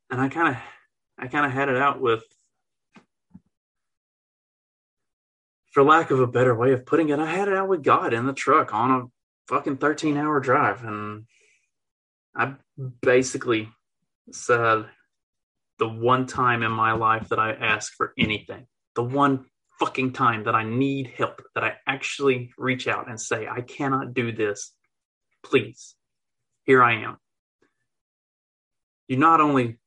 and 0.09 0.19
I 0.19 0.31
kind 0.31 0.57
of 0.57 0.63
I 1.19 1.27
kind 1.27 1.45
of 1.45 1.53
had 1.53 1.69
it 1.69 1.77
out 1.77 2.01
with 2.01 2.25
for 5.73 5.83
lack 5.83 6.11
of 6.11 6.21
a 6.21 6.27
better 6.27 6.55
way 6.55 6.73
of 6.73 6.87
putting 6.87 7.11
it, 7.11 7.19
I 7.19 7.27
had 7.27 7.49
it 7.49 7.55
out 7.55 7.69
with 7.69 7.83
God 7.83 8.15
in 8.15 8.25
the 8.25 8.33
truck 8.33 8.73
on 8.73 8.91
a 8.91 9.05
fucking 9.49 9.77
13 9.77 10.17
hour 10.17 10.41
drive. 10.41 10.85
And 10.85 11.27
I 12.35 12.55
basically 13.03 13.69
said 14.33 14.87
the 15.78 15.88
one 15.88 16.26
time 16.26 16.62
in 16.62 16.73
my 16.73 16.93
life 16.93 17.28
that 17.28 17.38
I 17.38 17.52
ask 17.52 17.93
for 17.95 18.12
anything, 18.19 18.66
the 18.95 19.02
one 19.02 19.45
fucking 19.78 20.12
time 20.12 20.45
that 20.45 20.54
I 20.54 20.64
need 20.64 21.09
help, 21.16 21.43
that 21.54 21.64
I 21.64 21.75
actually 21.87 22.52
reach 22.57 22.87
out 22.87 23.09
and 23.09 23.21
say, 23.21 23.49
I 23.49 23.61
cannot 23.61 24.14
do 24.14 24.33
this. 24.33 24.73
Please, 25.43 25.95
here 26.64 26.83
I 26.83 27.02
am. 27.02 27.16
You 29.09 29.16
not 29.16 29.40
only 29.40 29.78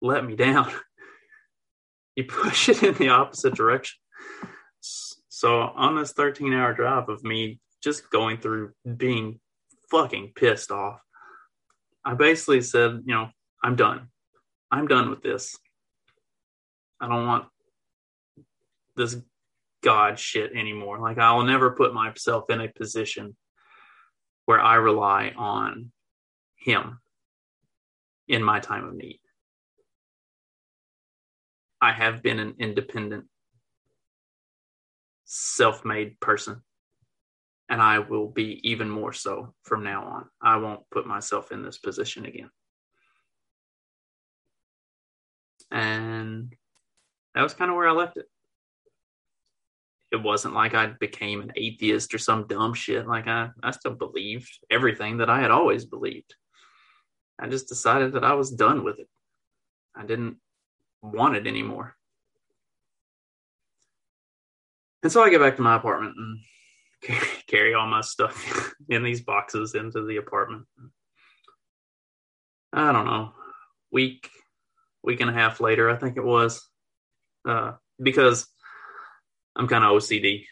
let 0.00 0.24
me 0.24 0.34
down, 0.34 0.72
you 2.16 2.24
push 2.24 2.68
it 2.68 2.82
in 2.82 2.94
the 2.94 3.10
opposite 3.10 3.54
direction. 3.54 3.98
So 4.80 5.60
on 5.60 5.96
this 5.96 6.12
13 6.12 6.52
hour 6.52 6.72
drive 6.72 7.08
of 7.08 7.22
me 7.22 7.60
just 7.82 8.10
going 8.10 8.38
through 8.38 8.72
being 8.96 9.40
fucking 9.90 10.32
pissed 10.34 10.70
off, 10.70 11.00
I 12.04 12.14
basically 12.14 12.62
said, 12.62 13.02
you 13.04 13.14
know, 13.14 13.28
I'm 13.62 13.76
done. 13.76 14.08
I'm 14.74 14.88
done 14.88 15.08
with 15.08 15.22
this. 15.22 15.56
I 17.00 17.06
don't 17.08 17.28
want 17.28 17.44
this 18.96 19.16
God 19.84 20.18
shit 20.18 20.50
anymore. 20.52 20.98
Like 20.98 21.16
I'll 21.16 21.44
never 21.44 21.70
put 21.70 21.94
myself 21.94 22.50
in 22.50 22.60
a 22.60 22.66
position 22.68 23.36
where 24.46 24.60
I 24.60 24.74
rely 24.74 25.32
on 25.36 25.92
him 26.56 26.98
in 28.26 28.42
my 28.42 28.58
time 28.58 28.84
of 28.84 28.94
need. 28.96 29.20
I 31.80 31.92
have 31.92 32.20
been 32.20 32.40
an 32.40 32.56
independent, 32.58 33.26
self 35.24 35.84
made 35.84 36.18
person, 36.18 36.62
and 37.68 37.80
I 37.80 38.00
will 38.00 38.26
be 38.26 38.58
even 38.68 38.90
more 38.90 39.12
so 39.12 39.54
from 39.62 39.84
now 39.84 40.04
on. 40.04 40.24
I 40.42 40.56
won't 40.56 40.82
put 40.90 41.06
myself 41.06 41.52
in 41.52 41.62
this 41.62 41.78
position 41.78 42.26
again. 42.26 42.50
And 45.74 46.54
that 47.34 47.42
was 47.42 47.52
kind 47.52 47.68
of 47.68 47.76
where 47.76 47.88
I 47.88 47.92
left 47.92 48.16
it. 48.16 48.26
It 50.12 50.22
wasn't 50.22 50.54
like 50.54 50.72
I 50.72 50.86
became 50.86 51.40
an 51.40 51.52
atheist 51.56 52.14
or 52.14 52.18
some 52.18 52.46
dumb 52.46 52.74
shit. 52.74 53.08
Like 53.08 53.26
I, 53.26 53.50
I 53.60 53.72
still 53.72 53.94
believed 53.94 54.48
everything 54.70 55.18
that 55.18 55.28
I 55.28 55.40
had 55.40 55.50
always 55.50 55.84
believed. 55.84 56.36
I 57.40 57.48
just 57.48 57.68
decided 57.68 58.12
that 58.12 58.22
I 58.22 58.34
was 58.34 58.52
done 58.52 58.84
with 58.84 59.00
it. 59.00 59.08
I 59.96 60.06
didn't 60.06 60.36
want 61.02 61.34
it 61.34 61.48
anymore. 61.48 61.96
And 65.02 65.10
so 65.10 65.24
I 65.24 65.30
get 65.30 65.40
back 65.40 65.56
to 65.56 65.62
my 65.62 65.74
apartment 65.74 66.14
and 66.16 67.18
carry 67.48 67.74
all 67.74 67.88
my 67.88 68.00
stuff 68.00 68.72
in 68.88 69.02
these 69.02 69.22
boxes 69.22 69.74
into 69.74 70.06
the 70.06 70.18
apartment. 70.18 70.66
I 72.72 72.92
don't 72.92 73.06
know, 73.06 73.32
week, 73.90 74.30
week 75.04 75.20
and 75.20 75.30
a 75.30 75.34
half 75.34 75.60
later, 75.60 75.90
I 75.90 75.96
think 75.96 76.16
it 76.16 76.24
was, 76.24 76.68
uh, 77.46 77.72
because 78.02 78.46
I'm 79.54 79.68
kind 79.68 79.84
of 79.84 79.90
OCD. 79.90 80.46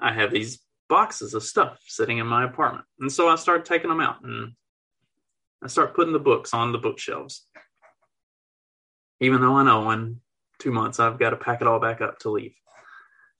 I 0.00 0.12
have 0.12 0.30
these 0.30 0.60
boxes 0.88 1.34
of 1.34 1.42
stuff 1.42 1.78
sitting 1.86 2.18
in 2.18 2.26
my 2.26 2.44
apartment. 2.44 2.86
And 3.00 3.12
so 3.12 3.28
I 3.28 3.36
start 3.36 3.66
taking 3.66 3.90
them 3.90 4.00
out 4.00 4.22
and 4.22 4.52
I 5.62 5.66
start 5.66 5.94
putting 5.94 6.12
the 6.12 6.18
books 6.18 6.54
on 6.54 6.72
the 6.72 6.78
bookshelves 6.78 7.46
even 9.20 9.40
though 9.40 9.56
I 9.56 9.64
know 9.64 9.90
in 9.90 10.20
two 10.58 10.72
months 10.72 11.00
I've 11.00 11.18
got 11.18 11.30
to 11.30 11.36
pack 11.36 11.60
it 11.60 11.66
all 11.66 11.80
back 11.80 12.00
up 12.00 12.18
to 12.20 12.30
leave. 12.30 12.54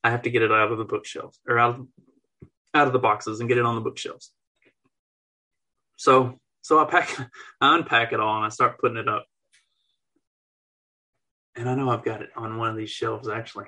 I 0.03 0.11
have 0.11 0.23
to 0.23 0.31
get 0.31 0.43
it 0.43 0.53
out 0.53 0.73
of 0.73 0.79
the 0.79 0.85
bookshelves 0.85 1.39
or 1.49 1.59
out 1.59 1.79
of 1.79 1.87
out 2.75 2.87
of 2.87 2.93
the 2.93 2.99
boxes 2.99 3.41
and 3.41 3.49
get 3.49 3.59
it 3.59 3.65
on 3.65 3.75
the 3.75 3.81
bookshelves. 3.81 4.33
So 5.97 6.39
so 6.69 6.79
I 6.79 6.85
pack 6.85 7.19
I 7.63 7.77
unpack 7.77 8.13
it 8.13 8.21
all 8.21 8.37
and 8.37 8.45
I 8.45 8.51
start 8.51 8.79
putting 8.79 8.99
it 8.99 9.09
up. 9.09 9.25
And 11.57 11.67
I 11.67 11.75
know 11.75 11.89
I've 11.89 12.05
got 12.05 12.21
it 12.21 12.29
on 12.37 12.59
one 12.59 12.69
of 12.69 12.77
these 12.77 12.91
shelves 12.91 13.27
actually. 13.27 13.65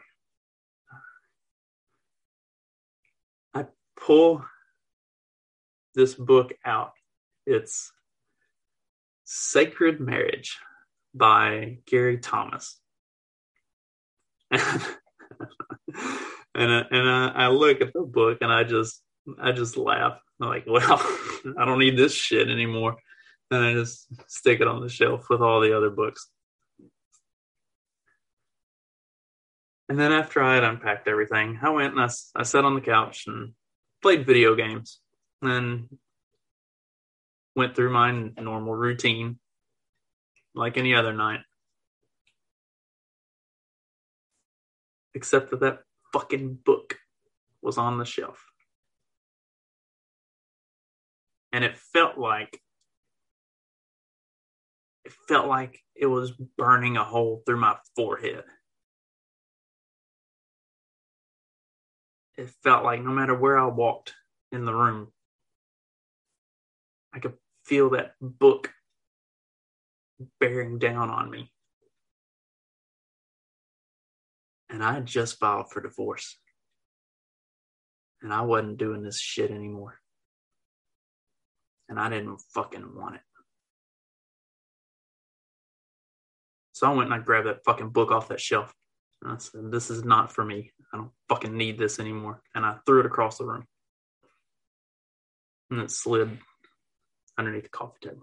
I 3.54 3.64
pull 3.98 4.44
this 5.94 6.14
book 6.14 6.52
out. 6.62 6.92
It's 7.46 7.90
Sacred 9.24 9.98
Marriage 9.98 10.58
by 11.14 11.78
Gary 11.86 12.18
Thomas. 12.18 12.78
and 14.50 14.60
and 16.54 17.08
I, 17.10 17.32
I 17.34 17.48
look 17.48 17.80
at 17.80 17.94
the 17.94 18.02
book 18.02 18.38
and 18.42 18.52
I 18.52 18.64
just 18.64 19.02
I 19.40 19.52
just 19.52 19.78
laugh. 19.78 20.20
I'm 20.40 20.48
like, 20.48 20.64
well, 20.66 20.82
I 21.58 21.64
don't 21.64 21.78
need 21.78 21.98
this 21.98 22.14
shit 22.14 22.48
anymore. 22.48 22.96
And 23.50 23.64
I 23.64 23.72
just 23.72 24.06
stick 24.30 24.60
it 24.60 24.68
on 24.68 24.80
the 24.80 24.88
shelf 24.88 25.26
with 25.28 25.40
all 25.40 25.60
the 25.60 25.76
other 25.76 25.90
books. 25.90 26.28
And 29.88 29.98
then 29.98 30.12
after 30.12 30.40
I 30.40 30.54
had 30.54 30.62
unpacked 30.62 31.08
everything, 31.08 31.58
I 31.60 31.70
went 31.70 31.94
and 31.94 32.00
I, 32.00 32.08
I 32.36 32.44
sat 32.44 32.64
on 32.64 32.74
the 32.74 32.80
couch 32.80 33.24
and 33.26 33.54
played 34.00 34.24
video 34.24 34.54
games 34.54 35.00
and 35.42 35.88
went 37.56 37.74
through 37.74 37.92
my 37.92 38.12
normal 38.40 38.74
routine 38.74 39.40
like 40.54 40.76
any 40.76 40.94
other 40.94 41.12
night. 41.12 41.40
Except 45.14 45.50
that 45.50 45.60
that 45.60 45.80
fucking 46.12 46.54
book 46.64 46.96
was 47.62 47.78
on 47.78 47.98
the 47.98 48.04
shelf. 48.04 48.49
And 51.52 51.64
it 51.64 51.76
felt 51.76 52.18
like 52.18 52.60
it 55.04 55.12
felt 55.28 55.48
like 55.48 55.80
it 55.96 56.06
was 56.06 56.32
burning 56.56 56.96
a 56.96 57.04
hole 57.04 57.42
through 57.44 57.60
my 57.60 57.76
forehead. 57.96 58.44
It 62.36 62.50
felt 62.62 62.84
like 62.84 63.02
no 63.02 63.10
matter 63.10 63.34
where 63.34 63.58
I 63.58 63.66
walked 63.66 64.14
in 64.52 64.64
the 64.64 64.74
room, 64.74 65.08
I 67.12 67.18
could 67.18 67.34
feel 67.64 67.90
that 67.90 68.14
book 68.20 68.72
bearing 70.38 70.78
down 70.78 71.10
on 71.10 71.30
me. 71.30 71.50
And 74.68 74.84
I 74.84 75.00
just 75.00 75.38
filed 75.38 75.70
for 75.70 75.82
divorce. 75.82 76.38
And 78.22 78.32
I 78.32 78.42
wasn't 78.42 78.78
doing 78.78 79.02
this 79.02 79.20
shit 79.20 79.50
anymore. 79.50 79.98
And 81.90 82.00
I 82.00 82.08
didn't 82.08 82.40
fucking 82.54 82.94
want 82.94 83.16
it. 83.16 83.20
So 86.72 86.86
I 86.86 86.94
went 86.94 87.12
and 87.12 87.14
I 87.20 87.22
grabbed 87.22 87.48
that 87.48 87.64
fucking 87.64 87.90
book 87.90 88.10
off 88.10 88.28
that 88.28 88.40
shelf. 88.40 88.72
And 89.22 89.32
I 89.32 89.36
said, 89.36 89.70
This 89.70 89.90
is 89.90 90.02
not 90.04 90.32
for 90.32 90.44
me. 90.44 90.70
I 90.94 90.96
don't 90.96 91.10
fucking 91.28 91.54
need 91.54 91.76
this 91.76 91.98
anymore. 91.98 92.40
And 92.54 92.64
I 92.64 92.76
threw 92.86 93.00
it 93.00 93.06
across 93.06 93.36
the 93.36 93.44
room. 93.44 93.66
And 95.70 95.80
it 95.80 95.90
slid 95.90 96.38
underneath 97.36 97.64
the 97.64 97.68
coffee 97.68 97.98
table. 98.00 98.22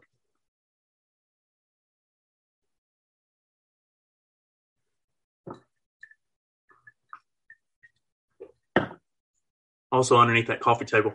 also 9.92 10.18
underneath 10.18 10.48
that 10.48 10.60
coffee 10.60 10.86
table 10.86 11.14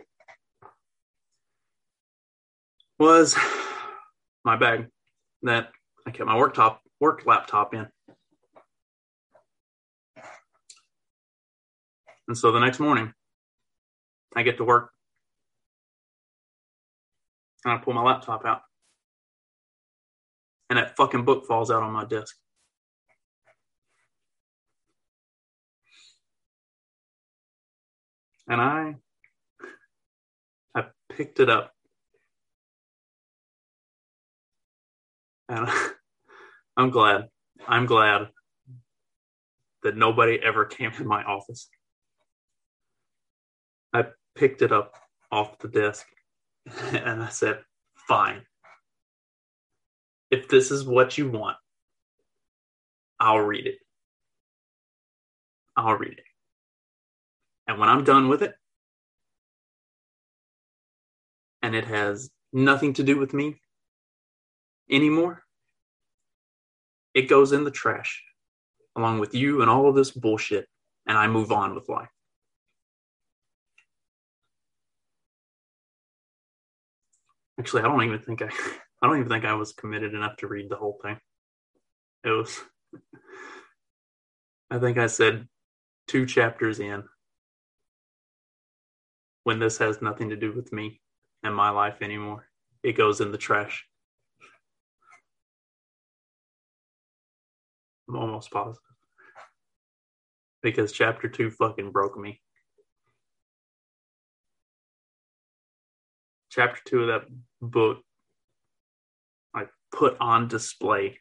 was 2.99 3.35
my 4.45 4.55
bag 4.55 4.87
that 5.43 5.69
I 6.05 6.11
kept 6.11 6.27
my 6.27 6.37
work 6.37 6.53
top 6.53 6.81
work 6.99 7.25
laptop 7.25 7.73
in. 7.73 7.87
And 12.27 12.37
so 12.37 12.51
the 12.51 12.59
next 12.59 12.79
morning, 12.79 13.13
I 14.35 14.43
get 14.43 14.57
to 14.57 14.63
work 14.63 14.91
and 17.65 17.73
I 17.73 17.77
pull 17.77 17.93
my 17.93 18.03
laptop 18.03 18.45
out. 18.45 18.61
And 20.69 20.79
that 20.79 20.95
fucking 20.95 21.25
book 21.25 21.45
falls 21.45 21.69
out 21.69 21.83
on 21.83 21.91
my 21.91 22.05
desk. 22.05 22.35
and 28.47 28.61
I 28.61 28.95
I 30.75 30.85
picked 31.09 31.39
it 31.39 31.49
up. 31.49 31.72
And 35.53 35.69
I'm 36.77 36.89
glad. 36.89 37.27
I'm 37.67 37.85
glad 37.85 38.29
that 39.83 39.95
nobody 39.95 40.39
ever 40.43 40.65
came 40.65 40.91
to 40.93 41.03
my 41.03 41.23
office. 41.23 41.69
I 43.93 44.05
picked 44.35 44.61
it 44.63 44.71
up 44.71 44.95
off 45.31 45.59
the 45.59 45.67
desk 45.67 46.07
and 46.91 47.21
I 47.21 47.29
said, 47.29 47.59
Fine. 48.07 48.41
If 50.31 50.49
this 50.49 50.71
is 50.71 50.83
what 50.83 51.17
you 51.17 51.29
want, 51.29 51.57
I'll 53.19 53.39
read 53.39 53.67
it. 53.67 53.77
I'll 55.77 55.95
read 55.95 56.13
it. 56.13 56.25
And 57.67 57.79
when 57.79 57.89
I'm 57.89 58.03
done 58.03 58.27
with 58.29 58.41
it, 58.41 58.55
and 61.61 61.75
it 61.75 61.85
has 61.85 62.29
nothing 62.51 62.93
to 62.93 63.03
do 63.03 63.17
with 63.17 63.33
me 63.33 63.61
anymore, 64.89 65.42
it 67.13 67.29
goes 67.29 67.51
in 67.51 67.63
the 67.63 67.71
trash 67.71 68.23
along 68.95 69.19
with 69.19 69.33
you 69.33 69.61
and 69.61 69.69
all 69.69 69.89
of 69.89 69.95
this 69.95 70.11
bullshit, 70.11 70.67
and 71.07 71.17
I 71.17 71.27
move 71.27 71.51
on 71.51 71.75
with 71.75 71.89
life. 71.89 72.09
Actually, 77.59 77.83
I 77.83 77.85
don't 77.85 78.03
even 78.03 78.19
think 78.19 78.41
I 78.41 78.49
I 79.01 79.07
don't 79.07 79.17
even 79.17 79.29
think 79.29 79.45
I 79.45 79.53
was 79.53 79.73
committed 79.73 80.13
enough 80.13 80.37
to 80.37 80.47
read 80.47 80.69
the 80.69 80.77
whole 80.77 80.97
thing. 81.01 81.17
It 82.23 82.29
was 82.29 82.61
I 84.71 84.79
think 84.79 84.97
I 84.97 85.07
said 85.07 85.47
two 86.07 86.25
chapters 86.25 86.79
in 86.79 87.03
when 89.43 89.59
this 89.59 89.77
has 89.77 90.01
nothing 90.01 90.29
to 90.29 90.35
do 90.35 90.53
with 90.53 90.71
me 90.71 91.01
and 91.43 91.53
my 91.53 91.69
life 91.69 92.01
anymore. 92.01 92.47
It 92.81 92.93
goes 92.93 93.21
in 93.21 93.31
the 93.31 93.37
trash. 93.37 93.85
I'm 98.07 98.15
almost 98.15 98.51
positive. 98.51 98.81
Because 100.61 100.91
chapter 100.91 101.27
two 101.27 101.51
fucking 101.51 101.91
broke 101.91 102.17
me. 102.17 102.41
Chapter 106.49 106.81
two 106.85 107.01
of 107.03 107.07
that 107.07 107.27
book, 107.61 107.99
I 109.55 109.65
put 109.91 110.17
on 110.19 110.47
display 110.47 111.19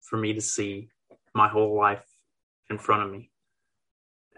for 0.00 0.16
me 0.16 0.32
to 0.34 0.40
see 0.40 0.90
my 1.34 1.48
whole 1.48 1.76
life 1.76 2.04
in 2.68 2.78
front 2.78 3.02
of 3.04 3.12
me 3.12 3.30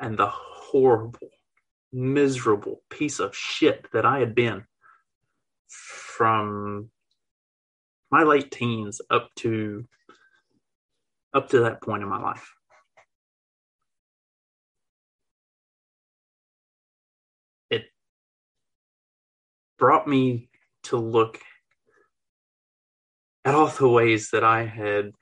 and 0.01 0.19
the 0.19 0.29
horrible, 0.29 1.31
miserable 1.93 2.83
piece 2.91 3.21
of 3.21 3.37
shit 3.37 3.87
that 3.93 4.05
I 4.05 4.19
had 4.19 4.35
been 4.35 4.65
from 5.69 6.91
my 8.13 8.23
late 8.25 8.51
teens 8.51 9.01
up 9.11 9.31
to 9.37 9.87
up 11.33 11.49
to 11.49 11.61
that 11.61 11.81
point 11.81 12.03
in 12.03 12.09
my 12.11 12.21
life. 12.21 12.53
It 17.71 17.85
brought 19.79 20.07
me 20.07 20.51
to 20.85 20.99
look 20.99 21.41
at 23.47 23.55
all 23.55 23.69
the 23.69 23.89
ways 23.89 24.29
that 24.33 24.45
I 24.45 24.67
had 24.67 25.13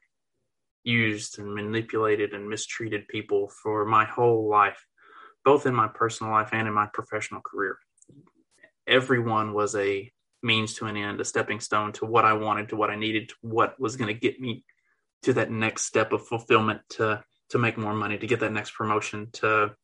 used 0.83 1.38
and 1.38 1.55
manipulated 1.55 2.33
and 2.33 2.48
mistreated 2.48 3.07
people 3.07 3.53
for 3.62 3.85
my 3.85 4.05
whole 4.05 4.48
life, 4.48 4.85
both 5.44 5.64
in 5.64 5.74
my 5.74 5.87
personal 5.87 6.33
life 6.33 6.48
and 6.53 6.66
in 6.66 6.74
my 6.74 6.88
professional 6.92 7.40
career. 7.40 7.79
Everyone 8.88 9.53
was 9.55 9.76
a 9.76 10.11
means 10.42 10.74
to 10.74 10.87
an 10.87 10.96
end, 10.96 11.20
a 11.20 11.24
stepping 11.24 11.61
stone 11.61 11.92
to 11.92 12.07
what 12.07 12.24
I 12.24 12.33
wanted, 12.33 12.70
to 12.70 12.76
what 12.76 12.90
I 12.90 12.96
needed, 12.96 13.29
to 13.31 13.35
what 13.42 13.79
was 13.79 13.96
going 13.96 14.12
to 14.12 14.18
get 14.18 14.40
me 14.40 14.64
to 15.22 15.35
that 15.35 15.50
next 15.50 15.85
step 15.85 16.12
of 16.12 16.26
fulfillment 16.26 16.81
to 16.90 17.22
to 17.50 17.59
make 17.59 17.76
more 17.76 17.94
money, 17.94 18.16
to 18.16 18.26
get 18.26 18.40
that 18.40 18.53
next 18.53 18.74
promotion, 18.74 19.29
to 19.33 19.74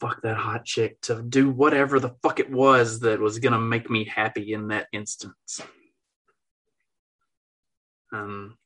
fuck 0.00 0.22
that 0.22 0.36
hot 0.36 0.64
chick, 0.64 1.00
to 1.02 1.22
do 1.22 1.50
whatever 1.50 1.98
the 1.98 2.14
fuck 2.22 2.38
it 2.38 2.50
was 2.50 3.00
that 3.00 3.18
was 3.18 3.40
going 3.40 3.52
to 3.52 3.58
make 3.58 3.90
me 3.90 4.04
happy 4.04 4.52
in 4.52 4.68
that 4.68 4.86
instance. 4.92 5.60
Um, 8.12 8.56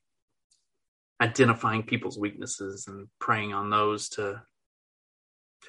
identifying 1.19 1.83
people's 1.83 2.19
weaknesses 2.19 2.87
and 2.87 3.07
preying 3.19 3.53
on 3.53 3.69
those 3.69 4.09
to 4.09 4.41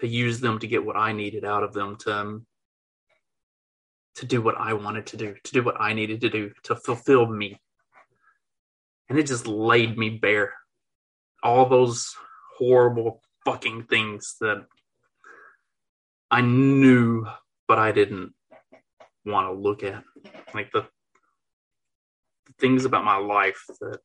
to 0.01 0.09
use 0.09 0.41
them 0.41 0.59
to 0.59 0.67
get 0.67 0.85
what 0.85 0.97
I 0.97 1.13
needed 1.13 1.45
out 1.45 1.63
of 1.63 1.73
them 1.73 1.97
to 2.01 2.13
um, 2.13 2.47
to 4.17 4.27
do 4.27 4.41
what 4.41 4.57
I 4.57 4.73
wanted 4.75 5.07
to 5.07 5.17
do, 5.17 5.35
to 5.43 5.53
do 5.53 5.63
what 5.63 5.81
I 5.81 5.93
needed 5.93 6.21
to 6.23 6.31
do, 6.31 6.53
to 6.65 6.77
fulfill 6.77 7.27
me. 7.27 7.61
And 9.09 9.19
it 9.19 9.27
just 9.27 9.47
laid 9.47 9.99
me 9.99 10.11
bare. 10.11 10.55
All 11.43 11.69
those 11.69 12.15
horrible 12.57 13.21
fucking 13.45 13.85
things 13.85 14.37
that 14.41 14.65
I 16.31 16.41
knew, 16.41 17.27
but 17.69 17.79
I 17.79 17.93
didn't 17.93 18.33
want 19.27 19.49
to 19.49 19.53
look 19.53 19.83
at. 19.83 20.03
Like 20.55 20.71
the, 20.73 20.83
the 22.47 22.53
things 22.59 22.85
about 22.85 23.05
my 23.05 23.17
life 23.17 23.63
that 23.81 23.99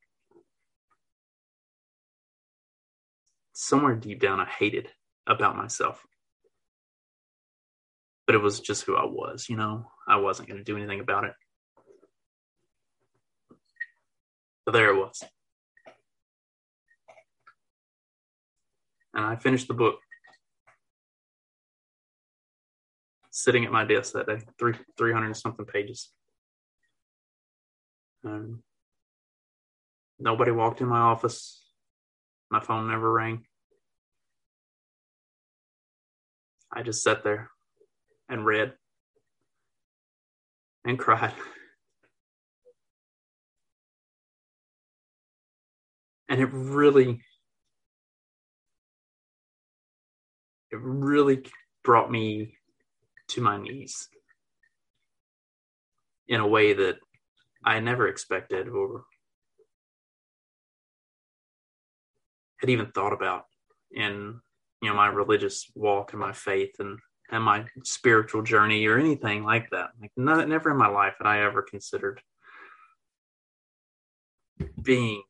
somewhere 3.53 3.95
deep 3.95 4.19
down 4.19 4.39
I 4.39 4.45
hated 4.45 4.89
about 5.27 5.55
myself 5.55 6.03
but 8.29 8.35
it 8.35 8.43
was 8.43 8.59
just 8.59 8.83
who 8.83 8.95
I 8.95 9.05
was, 9.05 9.49
you 9.49 9.55
know. 9.55 9.89
I 10.07 10.17
wasn't 10.17 10.47
going 10.49 10.59
to 10.59 10.63
do 10.63 10.77
anything 10.77 10.99
about 10.99 11.23
it. 11.23 11.33
There 14.71 14.91
it 14.91 14.95
was. 14.95 15.23
And 19.15 19.25
I 19.25 19.35
finished 19.35 19.67
the 19.67 19.73
book 19.73 19.95
sitting 23.31 23.65
at 23.65 23.71
my 23.71 23.83
desk 23.83 24.13
that 24.13 24.27
day, 24.27 24.41
three 24.59 24.75
three 24.95 25.11
hundred 25.11 25.35
something 25.35 25.65
pages. 25.65 26.11
Um, 28.23 28.61
nobody 30.19 30.51
walked 30.51 30.81
in 30.81 30.87
my 30.87 30.99
office. 30.99 31.65
My 32.51 32.59
phone 32.59 32.89
never 32.89 33.11
rang. 33.11 33.47
I 36.71 36.83
just 36.83 37.01
sat 37.01 37.23
there 37.23 37.49
and 38.29 38.45
read 38.45 38.73
and 40.85 40.97
cried. 40.97 41.33
And 46.29 46.39
it 46.39 46.49
really, 46.51 47.21
it 50.71 50.79
really 50.79 51.43
brought 51.83 52.11
me 52.11 52.53
to 53.29 53.41
my 53.41 53.59
knees 53.59 54.07
in 56.27 56.39
a 56.39 56.47
way 56.47 56.73
that 56.73 56.97
I 57.65 57.79
never 57.79 58.07
expected 58.07 58.69
or 58.69 59.05
had 62.59 62.69
even 62.69 62.91
thought 62.91 63.13
about 63.13 63.45
in 63.91 64.39
you 64.81 64.89
know 64.89 64.95
my 64.95 65.07
religious 65.07 65.65
walk 65.75 66.13
and 66.13 66.19
my 66.19 66.33
faith 66.33 66.75
and 66.79 66.99
and 67.31 67.43
my 67.43 67.65
spiritual 67.83 68.41
journey 68.41 68.85
or 68.87 68.97
anything 68.97 69.43
like 69.43 69.69
that. 69.69 69.89
Like 70.01 70.11
never 70.17 70.71
in 70.71 70.77
my 70.77 70.87
life 70.87 71.15
had 71.17 71.27
I 71.27 71.41
ever 71.41 71.61
considered 71.61 72.21
being 74.81 75.23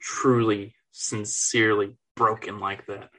truly, 0.00 0.74
sincerely 0.90 1.96
broken 2.14 2.58
like 2.58 2.86
that. 2.86 3.10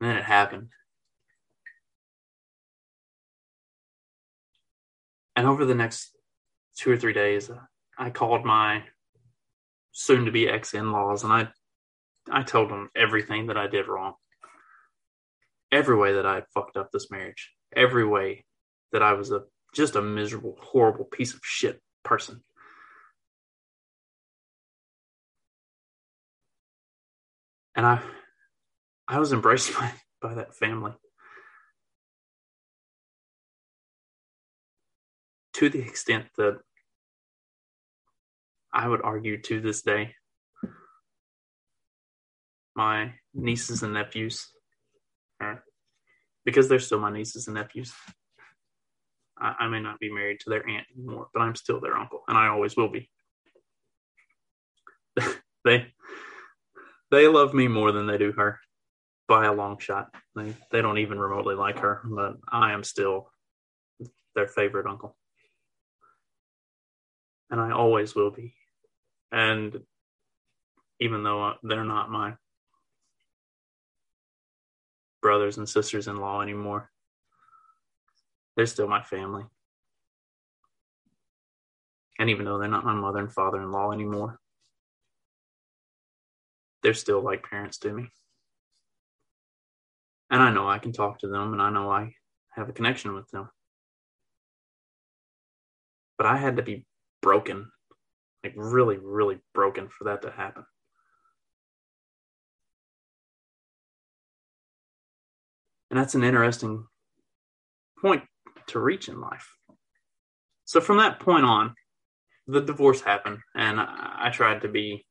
And 0.00 0.08
then 0.10 0.16
it 0.16 0.24
happened. 0.24 0.68
And 5.36 5.46
over 5.46 5.64
the 5.64 5.74
next 5.74 6.16
two 6.76 6.90
or 6.90 6.96
three 6.96 7.12
days, 7.12 7.50
uh, 7.50 7.60
I 7.98 8.10
called 8.10 8.44
my 8.44 8.84
soon 9.92 10.24
to 10.24 10.30
be 10.30 10.48
ex 10.48 10.72
in 10.74 10.92
laws 10.92 11.24
and 11.24 11.32
I 11.32 11.48
I 12.30 12.42
told 12.42 12.70
them 12.70 12.90
everything 12.94 13.46
that 13.46 13.56
I 13.56 13.66
did 13.66 13.88
wrong 13.88 14.14
every 15.72 15.96
way 15.96 16.14
that 16.14 16.26
I 16.26 16.42
fucked 16.54 16.76
up 16.76 16.90
this 16.90 17.10
marriage, 17.10 17.52
every 17.74 18.06
way 18.06 18.44
that 18.92 19.02
I 19.02 19.12
was 19.14 19.30
a 19.30 19.42
just 19.74 19.94
a 19.96 20.02
miserable, 20.02 20.56
horrible 20.60 21.04
piece 21.04 21.32
of 21.32 21.40
shit 21.42 21.80
person. 22.02 22.42
And 27.76 27.86
I 27.86 28.02
I 29.06 29.18
was 29.18 29.32
embraced 29.32 29.74
by, 29.78 29.92
by 30.20 30.34
that 30.34 30.54
family. 30.54 30.92
To 35.54 35.68
the 35.68 35.80
extent 35.80 36.26
that 36.36 36.58
I 38.72 38.88
would 38.88 39.02
argue 39.02 39.40
to 39.42 39.60
this 39.60 39.82
day, 39.82 40.14
my 42.74 43.14
nieces 43.34 43.82
and 43.82 43.92
nephews 43.92 44.48
because 46.44 46.68
they're 46.68 46.78
still 46.78 47.00
my 47.00 47.12
nieces 47.12 47.46
and 47.46 47.54
nephews. 47.54 47.92
I, 49.38 49.54
I 49.60 49.68
may 49.68 49.80
not 49.80 49.98
be 49.98 50.12
married 50.12 50.40
to 50.40 50.50
their 50.50 50.66
aunt 50.68 50.86
anymore, 50.96 51.28
but 51.32 51.40
I'm 51.40 51.54
still 51.54 51.80
their 51.80 51.96
uncle, 51.96 52.22
and 52.28 52.36
I 52.36 52.48
always 52.48 52.76
will 52.76 52.88
be. 52.88 53.10
they 55.64 55.92
they 57.10 57.28
love 57.28 57.54
me 57.54 57.68
more 57.68 57.92
than 57.92 58.06
they 58.06 58.18
do 58.18 58.32
her 58.32 58.60
by 59.28 59.46
a 59.46 59.52
long 59.52 59.78
shot. 59.78 60.14
They 60.34 60.54
they 60.70 60.82
don't 60.82 60.98
even 60.98 61.18
remotely 61.18 61.54
like 61.54 61.78
her, 61.78 62.00
but 62.04 62.36
I 62.48 62.72
am 62.72 62.84
still 62.84 63.30
their 64.34 64.48
favorite 64.48 64.86
uncle. 64.86 65.16
And 67.50 67.60
I 67.60 67.72
always 67.72 68.14
will 68.14 68.30
be. 68.30 68.54
And 69.32 69.80
even 71.00 71.24
though 71.24 71.44
uh, 71.44 71.54
they're 71.62 71.84
not 71.84 72.10
my 72.10 72.34
brothers 75.22 75.58
and 75.58 75.68
sisters 75.68 76.08
in 76.08 76.16
law 76.16 76.40
anymore, 76.40 76.90
they're 78.56 78.66
still 78.66 78.88
my 78.88 79.02
family. 79.02 79.44
And 82.18 82.28
even 82.28 82.44
though 82.44 82.58
they're 82.58 82.68
not 82.68 82.84
my 82.84 82.92
mother 82.92 83.20
and 83.20 83.32
father 83.32 83.62
in 83.62 83.72
law 83.72 83.92
anymore, 83.92 84.38
they're 86.82 86.94
still 86.94 87.22
like 87.22 87.48
parents 87.48 87.78
to 87.78 87.92
me. 87.92 88.08
And 90.30 90.42
I 90.42 90.50
know 90.50 90.68
I 90.68 90.78
can 90.78 90.92
talk 90.92 91.18
to 91.20 91.28
them 91.28 91.52
and 91.52 91.62
I 91.62 91.70
know 91.70 91.90
I 91.90 92.14
have 92.50 92.68
a 92.68 92.72
connection 92.72 93.14
with 93.14 93.28
them. 93.30 93.48
But 96.18 96.26
I 96.26 96.36
had 96.36 96.56
to 96.56 96.62
be 96.62 96.84
broken, 97.22 97.70
like 98.44 98.52
really, 98.56 98.98
really 98.98 99.38
broken 99.54 99.88
for 99.88 100.04
that 100.04 100.22
to 100.22 100.30
happen. 100.30 100.64
And 105.90 105.98
that's 105.98 106.14
an 106.14 106.24
interesting 106.24 106.86
point 108.00 108.22
to 108.68 108.78
reach 108.78 109.08
in 109.08 109.20
life. 109.20 109.56
So 110.64 110.80
from 110.80 110.98
that 110.98 111.18
point 111.18 111.44
on, 111.44 111.74
the 112.46 112.60
divorce 112.60 113.00
happened, 113.00 113.38
and 113.54 113.80
I, 113.80 114.30
tried 114.32 114.62
to 114.62 114.68
be 114.68 115.04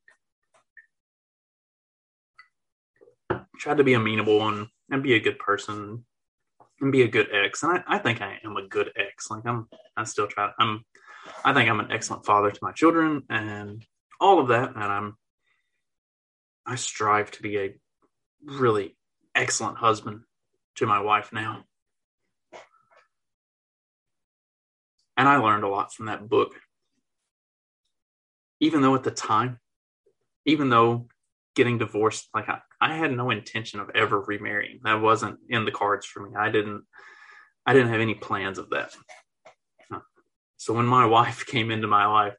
tried 3.59 3.77
to 3.77 3.83
be 3.83 3.93
amenable 3.93 4.47
and, 4.47 4.67
and 4.89 5.03
be 5.03 5.15
a 5.15 5.19
good 5.19 5.37
person 5.39 6.05
and 6.81 6.91
be 6.91 7.03
a 7.03 7.07
good 7.07 7.27
ex. 7.33 7.63
And 7.63 7.73
I, 7.73 7.83
I 7.95 7.97
think 7.97 8.21
I 8.21 8.39
am 8.43 8.57
a 8.57 8.67
good 8.67 8.91
ex. 8.95 9.29
Like 9.29 9.45
I'm 9.45 9.67
I 9.97 10.03
still 10.05 10.27
try 10.27 10.49
I'm 10.59 10.83
I 11.43 11.53
think 11.53 11.69
I'm 11.69 11.79
an 11.79 11.91
excellent 11.91 12.25
father 12.25 12.51
to 12.51 12.59
my 12.61 12.71
children 12.71 13.23
and 13.29 13.83
all 14.19 14.39
of 14.39 14.47
that. 14.49 14.69
And 14.69 14.83
I'm 14.83 15.15
I 16.65 16.75
strive 16.75 17.31
to 17.31 17.41
be 17.41 17.57
a 17.57 17.75
really 18.45 18.95
excellent 19.35 19.77
husband 19.77 20.21
to 20.79 20.87
my 20.87 20.99
wife 21.01 21.31
now. 21.31 21.63
And 25.17 25.27
I 25.27 25.37
learned 25.37 25.65
a 25.65 25.69
lot 25.69 25.93
from 25.93 26.07
that 26.07 26.27
book. 26.27 26.55
Even 28.61 28.81
though 28.81 28.95
at 28.95 29.03
the 29.03 29.11
time, 29.11 29.59
even 30.45 30.69
though 30.69 31.07
getting 31.55 31.77
divorced, 31.77 32.29
like 32.33 32.47
I, 32.47 32.59
I 32.79 32.95
had 32.95 33.11
no 33.11 33.29
intention 33.29 33.81
of 33.81 33.89
ever 33.93 34.21
remarrying. 34.21 34.79
That 34.83 35.01
wasn't 35.01 35.39
in 35.49 35.65
the 35.65 35.71
cards 35.71 36.05
for 36.05 36.21
me. 36.21 36.35
I 36.37 36.49
didn't 36.49 36.83
I 37.65 37.73
didn't 37.73 37.89
have 37.89 38.01
any 38.01 38.15
plans 38.15 38.57
of 38.57 38.69
that. 38.69 38.95
So 40.57 40.73
when 40.73 40.85
my 40.85 41.05
wife 41.17 41.45
came 41.45 41.71
into 41.71 41.87
my 41.87 42.05
life 42.05 42.35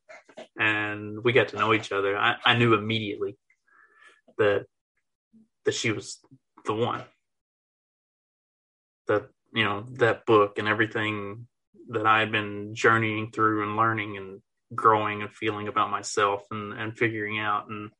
and 0.59 1.22
we 1.22 1.33
got 1.33 1.48
to 1.48 1.57
know 1.57 1.74
each 1.74 1.92
other, 1.92 2.16
I, 2.16 2.37
I 2.44 2.57
knew 2.57 2.72
immediately 2.72 3.37
that 4.38 4.64
that 5.66 5.74
she 5.74 5.92
was 5.92 6.18
the 6.64 6.72
one. 6.72 7.03
That 9.11 9.29
you 9.53 9.64
know 9.64 9.85
that 9.94 10.25
book 10.25 10.59
and 10.59 10.68
everything 10.68 11.49
that 11.88 12.07
I 12.07 12.20
had 12.20 12.31
been 12.31 12.77
journeying 12.77 13.33
through 13.33 13.64
and 13.64 13.77
learning 13.77 14.16
and 14.16 14.40
growing 14.73 15.23
and 15.23 15.33
feeling 15.33 15.66
about 15.66 15.90
myself 15.90 16.44
and, 16.53 16.73
and 16.73 16.96
figuring 16.96 17.40
out 17.40 17.68
and 17.68 17.90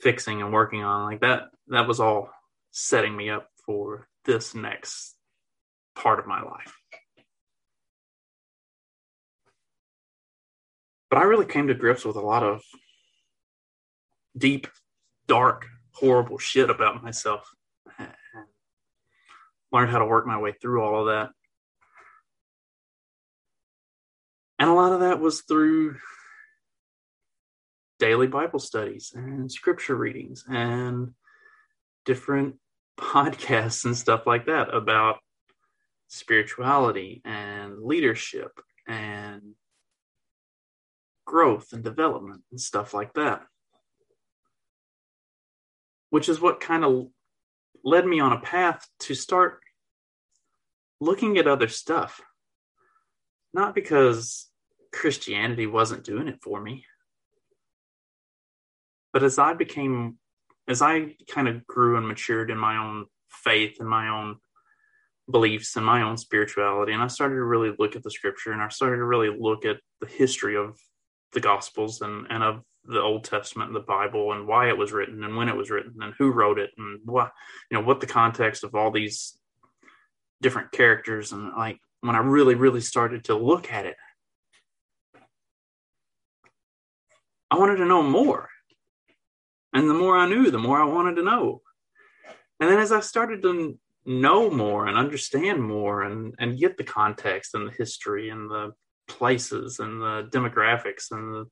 fixing 0.00 0.40
and 0.40 0.50
working 0.50 0.82
on 0.82 1.04
like 1.04 1.20
that 1.20 1.50
that 1.68 1.86
was 1.86 2.00
all 2.00 2.30
setting 2.70 3.14
me 3.14 3.28
up 3.28 3.46
for 3.66 4.08
this 4.24 4.54
next 4.54 5.14
part 5.94 6.18
of 6.18 6.26
my 6.26 6.40
life. 6.40 6.78
But 11.10 11.18
i 11.18 11.24
really 11.24 11.44
came 11.44 11.66
to 11.66 11.74
grips 11.74 12.06
with 12.06 12.16
a 12.16 12.20
lot 12.20 12.42
of 12.42 12.62
deep 14.34 14.66
dark 15.26 15.66
horrible 15.92 16.38
shit 16.38 16.70
about 16.70 17.02
myself 17.02 17.46
learned 19.72 19.90
how 19.90 19.98
to 19.98 20.06
work 20.06 20.26
my 20.26 20.38
way 20.38 20.52
through 20.60 20.82
all 20.82 21.00
of 21.00 21.06
that 21.06 21.30
And 24.62 24.70
a 24.70 24.74
lot 24.74 24.92
of 24.92 25.00
that 25.00 25.18
was 25.18 25.40
through 25.40 25.96
daily 27.98 28.28
Bible 28.28 28.60
studies 28.60 29.12
and 29.12 29.50
scripture 29.50 29.96
readings 29.96 30.44
and 30.48 31.14
different 32.04 32.54
podcasts 32.96 33.84
and 33.84 33.96
stuff 33.96 34.24
like 34.24 34.46
that 34.46 34.72
about 34.72 35.18
spirituality 36.06 37.22
and 37.24 37.82
leadership 37.82 38.52
and 38.86 39.56
growth 41.26 41.72
and 41.72 41.82
development 41.82 42.42
and 42.52 42.60
stuff 42.60 42.94
like 42.94 43.14
that. 43.14 43.42
Which 46.10 46.28
is 46.28 46.40
what 46.40 46.60
kind 46.60 46.84
of 46.84 47.08
led 47.84 48.06
me 48.06 48.20
on 48.20 48.32
a 48.32 48.40
path 48.40 48.86
to 49.00 49.14
start 49.14 49.60
looking 51.00 51.38
at 51.38 51.46
other 51.46 51.68
stuff. 51.68 52.20
Not 53.52 53.74
because 53.74 54.48
Christianity 54.92 55.66
wasn't 55.66 56.04
doing 56.04 56.28
it 56.28 56.40
for 56.42 56.60
me. 56.60 56.84
But 59.12 59.22
as 59.22 59.38
I 59.38 59.54
became, 59.54 60.18
as 60.68 60.80
I 60.80 61.16
kind 61.28 61.48
of 61.48 61.66
grew 61.66 61.96
and 61.96 62.06
matured 62.06 62.50
in 62.50 62.58
my 62.58 62.76
own 62.76 63.06
faith 63.28 63.76
and 63.80 63.88
my 63.88 64.08
own 64.08 64.36
beliefs 65.30 65.76
and 65.76 65.84
my 65.84 66.02
own 66.02 66.16
spirituality, 66.16 66.92
and 66.92 67.02
I 67.02 67.08
started 67.08 67.34
to 67.34 67.44
really 67.44 67.74
look 67.78 67.96
at 67.96 68.02
the 68.02 68.10
scripture 68.10 68.52
and 68.52 68.62
I 68.62 68.68
started 68.68 68.96
to 68.96 69.04
really 69.04 69.34
look 69.36 69.64
at 69.64 69.78
the 70.00 70.06
history 70.06 70.56
of 70.56 70.78
the 71.32 71.40
Gospels 71.40 72.00
and, 72.00 72.26
and 72.30 72.42
of 72.42 72.62
the 72.84 73.00
Old 73.00 73.24
Testament 73.24 73.72
the 73.72 73.80
Bible 73.80 74.32
and 74.32 74.46
why 74.46 74.68
it 74.68 74.76
was 74.76 74.92
written 74.92 75.24
and 75.24 75.36
when 75.36 75.48
it 75.48 75.56
was 75.56 75.70
written 75.70 75.94
and 76.00 76.14
who 76.18 76.32
wrote 76.32 76.58
it 76.58 76.70
and 76.76 77.00
what 77.04 77.32
you 77.70 77.78
know 77.78 77.84
what 77.84 78.00
the 78.00 78.06
context 78.06 78.64
of 78.64 78.74
all 78.74 78.90
these 78.90 79.38
different 80.40 80.72
characters 80.72 81.32
and 81.32 81.52
like 81.56 81.78
when 82.00 82.16
I 82.16 82.18
really 82.18 82.56
really 82.56 82.80
started 82.80 83.24
to 83.24 83.36
look 83.36 83.72
at 83.72 83.86
it 83.86 83.96
I 87.52 87.58
wanted 87.58 87.76
to 87.76 87.84
know 87.84 88.02
more. 88.02 88.48
And 89.74 89.88
the 89.88 89.94
more 89.94 90.16
I 90.16 90.26
knew, 90.26 90.50
the 90.50 90.56
more 90.56 90.80
I 90.80 90.86
wanted 90.86 91.16
to 91.16 91.22
know. 91.22 91.60
And 92.58 92.70
then 92.70 92.78
as 92.78 92.92
I 92.92 93.00
started 93.00 93.42
to 93.42 93.78
know 94.06 94.50
more 94.50 94.86
and 94.86 94.96
understand 94.96 95.62
more 95.62 96.02
and, 96.02 96.34
and 96.38 96.58
get 96.58 96.78
the 96.78 96.84
context 96.84 97.54
and 97.54 97.68
the 97.68 97.72
history 97.72 98.30
and 98.30 98.50
the 98.50 98.72
places 99.06 99.80
and 99.80 100.00
the 100.00 100.28
demographics 100.32 101.10
and 101.10 101.34
the 101.34 101.44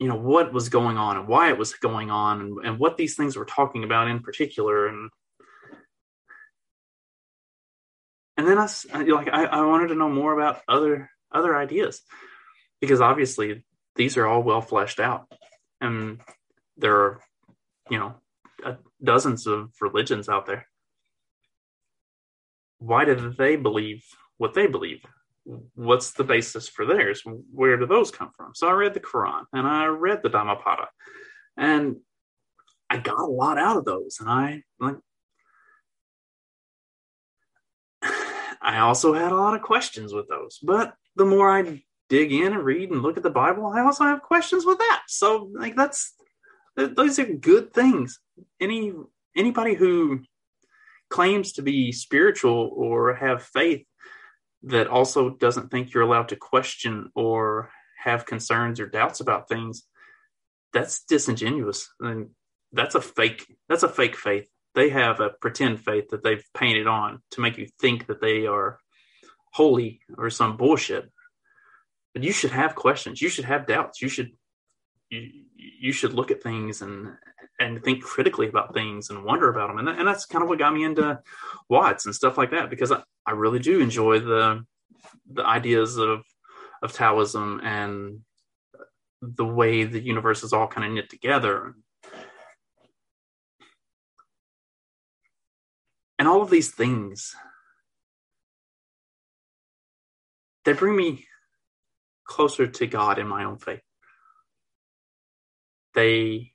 you 0.00 0.08
know 0.08 0.16
what 0.16 0.52
was 0.52 0.70
going 0.70 0.96
on 0.96 1.18
and 1.18 1.28
why 1.28 1.50
it 1.50 1.58
was 1.58 1.74
going 1.74 2.10
on 2.10 2.40
and, 2.40 2.66
and 2.66 2.78
what 2.78 2.96
these 2.96 3.16
things 3.16 3.36
were 3.36 3.44
talking 3.44 3.84
about 3.84 4.08
in 4.08 4.20
particular. 4.20 4.86
And 4.88 5.10
and 8.38 8.48
then 8.48 8.58
I 8.58 8.66
like 9.02 9.28
I, 9.28 9.44
I 9.44 9.66
wanted 9.66 9.88
to 9.88 9.94
know 9.94 10.08
more 10.08 10.32
about 10.32 10.62
other 10.66 11.10
other 11.30 11.54
ideas 11.54 12.00
because 12.80 13.02
obviously 13.02 13.62
these 13.94 14.16
are 14.16 14.26
all 14.26 14.42
well 14.42 14.62
fleshed 14.62 15.00
out 15.00 15.30
and 15.82 16.18
there 16.78 16.96
are 16.96 17.20
you 17.90 17.98
know 17.98 18.14
dozens 19.04 19.46
of 19.46 19.70
religions 19.82 20.30
out 20.30 20.46
there. 20.46 20.66
Why 22.78 23.04
did 23.04 23.36
they 23.36 23.56
believe 23.56 24.02
what 24.38 24.54
they 24.54 24.66
believe 24.66 25.04
what's 25.74 26.12
the 26.12 26.24
basis 26.24 26.68
for 26.68 26.84
theirs? 26.84 27.22
Where 27.52 27.76
do 27.76 27.86
those 27.86 28.10
come 28.10 28.30
from? 28.36 28.54
So 28.54 28.68
i 28.68 28.72
read 28.72 28.94
the 28.94 29.00
quran 29.00 29.44
and 29.52 29.66
i 29.66 29.86
read 29.86 30.22
the 30.22 30.28
dhammapada. 30.28 30.88
And 31.56 31.96
i 32.88 32.98
got 32.98 33.18
a 33.18 33.26
lot 33.26 33.58
out 33.58 33.76
of 33.76 33.84
those. 33.84 34.18
And 34.20 34.28
i 34.28 34.62
like 34.78 34.96
i 38.62 38.78
also 38.78 39.14
had 39.14 39.32
a 39.32 39.36
lot 39.36 39.54
of 39.54 39.62
questions 39.62 40.12
with 40.12 40.28
those. 40.28 40.58
But 40.62 40.94
the 41.16 41.24
more 41.24 41.50
i 41.50 41.82
dig 42.08 42.32
in 42.32 42.52
and 42.52 42.64
read 42.64 42.90
and 42.90 43.02
look 43.02 43.16
at 43.16 43.22
the 43.22 43.30
Bible, 43.30 43.66
I 43.66 43.80
also 43.82 44.04
have 44.04 44.22
questions 44.22 44.66
with 44.66 44.78
that. 44.78 45.02
So 45.06 45.50
like 45.54 45.76
that's 45.76 46.14
those 46.76 47.18
are 47.18 47.24
good 47.24 47.72
things. 47.72 48.18
Any 48.60 48.92
anybody 49.36 49.74
who 49.74 50.20
claims 51.08 51.52
to 51.54 51.62
be 51.62 51.92
spiritual 51.92 52.72
or 52.74 53.14
have 53.14 53.42
faith 53.42 53.84
that 54.64 54.86
also 54.86 55.30
doesn't 55.30 55.70
think 55.70 55.92
you're 55.92 56.02
allowed 56.02 56.28
to 56.28 56.36
question 56.36 57.10
or 57.14 57.70
have 58.02 58.26
concerns 58.26 58.80
or 58.80 58.86
doubts 58.86 59.20
about 59.20 59.48
things, 59.48 59.84
that's 60.72 61.04
disingenuous. 61.04 61.88
And 62.00 62.30
that's 62.72 62.94
a 62.94 63.00
fake 63.00 63.46
that's 63.68 63.82
a 63.82 63.88
fake 63.88 64.16
faith. 64.16 64.48
They 64.74 64.90
have 64.90 65.20
a 65.20 65.30
pretend 65.30 65.80
faith 65.80 66.10
that 66.10 66.22
they've 66.22 66.44
painted 66.54 66.86
on 66.86 67.20
to 67.32 67.40
make 67.40 67.58
you 67.58 67.68
think 67.80 68.06
that 68.06 68.20
they 68.20 68.46
are 68.46 68.78
holy 69.52 70.00
or 70.16 70.30
some 70.30 70.56
bullshit 70.56 71.10
but 72.14 72.22
you 72.22 72.32
should 72.32 72.50
have 72.50 72.74
questions 72.74 73.20
you 73.20 73.28
should 73.28 73.44
have 73.44 73.66
doubts 73.66 74.00
you 74.00 74.08
should 74.08 74.30
you, 75.10 75.28
you 75.56 75.92
should 75.92 76.12
look 76.12 76.30
at 76.30 76.42
things 76.42 76.82
and 76.82 77.08
and 77.58 77.82
think 77.84 78.02
critically 78.02 78.48
about 78.48 78.72
things 78.72 79.10
and 79.10 79.24
wonder 79.24 79.50
about 79.50 79.68
them 79.68 79.78
and, 79.78 79.88
that, 79.88 79.98
and 79.98 80.08
that's 80.08 80.24
kind 80.24 80.42
of 80.42 80.48
what 80.48 80.58
got 80.58 80.72
me 80.72 80.84
into 80.84 81.18
watts 81.68 82.06
and 82.06 82.14
stuff 82.14 82.38
like 82.38 82.52
that 82.52 82.70
because 82.70 82.92
I, 82.92 83.02
I 83.30 83.34
really 83.34 83.60
do 83.60 83.80
enjoy 83.80 84.18
the 84.18 84.64
the 85.32 85.46
ideas 85.46 85.98
of 85.98 86.24
of 86.82 86.92
taoism 86.92 87.60
and 87.62 88.22
the 89.22 89.44
way 89.44 89.84
the 89.84 90.00
universe 90.00 90.42
is 90.42 90.52
all 90.52 90.66
kind 90.66 90.84
of 90.84 90.92
knit 90.92 91.08
together. 91.08 91.76
And 96.18 96.26
all 96.26 96.42
of 96.42 96.50
these 96.50 96.72
things, 96.72 97.36
they 100.64 100.72
bring 100.72 100.96
me 100.96 101.24
closer 102.24 102.66
to 102.66 102.86
God 102.88 103.20
in 103.20 103.28
my 103.28 103.44
own 103.44 103.58
faith. 103.58 103.82
They 105.94 106.50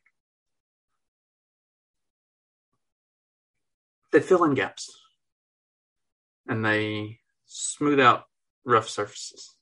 they 4.11 4.19
fill 4.19 4.43
in 4.43 4.55
gaps 4.55 5.04
and 6.47 6.63
they 6.63 7.19
smooth 7.45 7.99
out 7.99 8.25
rough 8.65 8.89
surfaces 8.89 9.55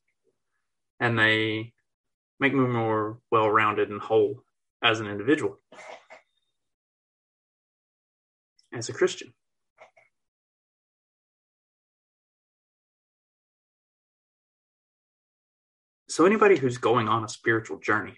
and 1.00 1.17
they 1.17 1.74
make 2.39 2.54
me 2.54 2.65
more 2.65 3.19
well 3.32 3.50
rounded 3.50 3.89
and 3.89 4.02
whole 4.02 4.43
as 4.84 5.00
an 5.00 5.08
individual, 5.08 5.60
as 8.74 8.89
a 8.89 8.93
Christian. 8.93 9.34
So, 16.10 16.26
anybody 16.26 16.58
who's 16.58 16.78
going 16.78 17.08
on 17.08 17.24
a 17.24 17.30
spiritual 17.30 17.80
journey, 17.80 18.17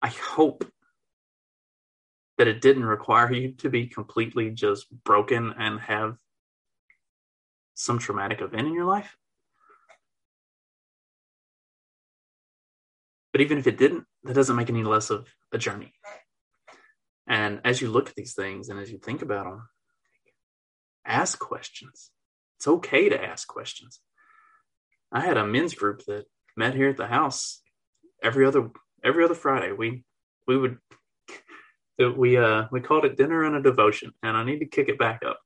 I 0.00 0.08
hope 0.08 0.64
that 2.38 2.48
it 2.48 2.60
didn't 2.60 2.84
require 2.84 3.32
you 3.32 3.52
to 3.52 3.68
be 3.68 3.86
completely 3.86 4.50
just 4.50 4.86
broken 5.04 5.54
and 5.58 5.80
have 5.80 6.16
some 7.74 7.98
traumatic 7.98 8.40
event 8.40 8.66
in 8.66 8.74
your 8.74 8.84
life. 8.84 9.16
But 13.32 13.40
even 13.40 13.58
if 13.58 13.66
it 13.66 13.78
didn't, 13.78 14.04
that 14.24 14.34
doesn't 14.34 14.56
make 14.56 14.70
any 14.70 14.84
less 14.84 15.10
of 15.10 15.26
a 15.52 15.58
journey. 15.58 15.92
And 17.26 17.60
as 17.64 17.80
you 17.80 17.88
look 17.88 18.08
at 18.08 18.14
these 18.14 18.34
things 18.34 18.68
and 18.68 18.78
as 18.78 18.90
you 18.90 18.98
think 18.98 19.22
about 19.22 19.44
them, 19.44 19.68
ask 21.06 21.38
questions. 21.38 22.10
It's 22.58 22.68
okay 22.68 23.08
to 23.08 23.22
ask 23.22 23.48
questions. 23.48 24.00
I 25.10 25.20
had 25.20 25.36
a 25.36 25.46
men's 25.46 25.74
group 25.74 26.04
that 26.06 26.26
met 26.56 26.74
here 26.74 26.90
at 26.90 26.96
the 26.96 27.06
house 27.06 27.62
every 28.22 28.46
other 28.46 28.70
every 29.02 29.24
other 29.24 29.34
Friday. 29.34 29.72
We 29.72 30.04
we 30.46 30.56
would 30.56 30.78
we 31.98 32.36
uh 32.36 32.64
we 32.70 32.80
called 32.80 33.04
it 33.04 33.16
dinner 33.16 33.44
and 33.44 33.56
a 33.56 33.62
devotion, 33.62 34.12
and 34.22 34.36
I 34.36 34.44
need 34.44 34.60
to 34.60 34.66
kick 34.66 34.88
it 34.88 34.98
back 34.98 35.22
up. 35.26 35.38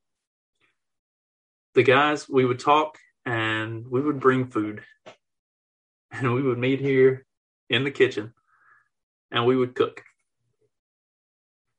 The 1.74 1.82
guys 1.82 2.28
we 2.28 2.44
would 2.44 2.58
talk 2.58 2.98
and 3.24 3.86
we 3.88 4.00
would 4.00 4.20
bring 4.20 4.46
food, 4.46 4.82
and 6.10 6.32
we 6.32 6.42
would 6.42 6.58
meet 6.58 6.80
here 6.80 7.26
in 7.68 7.84
the 7.84 7.90
kitchen, 7.90 8.32
and 9.30 9.46
we 9.46 9.56
would 9.56 9.74
cook. 9.74 10.02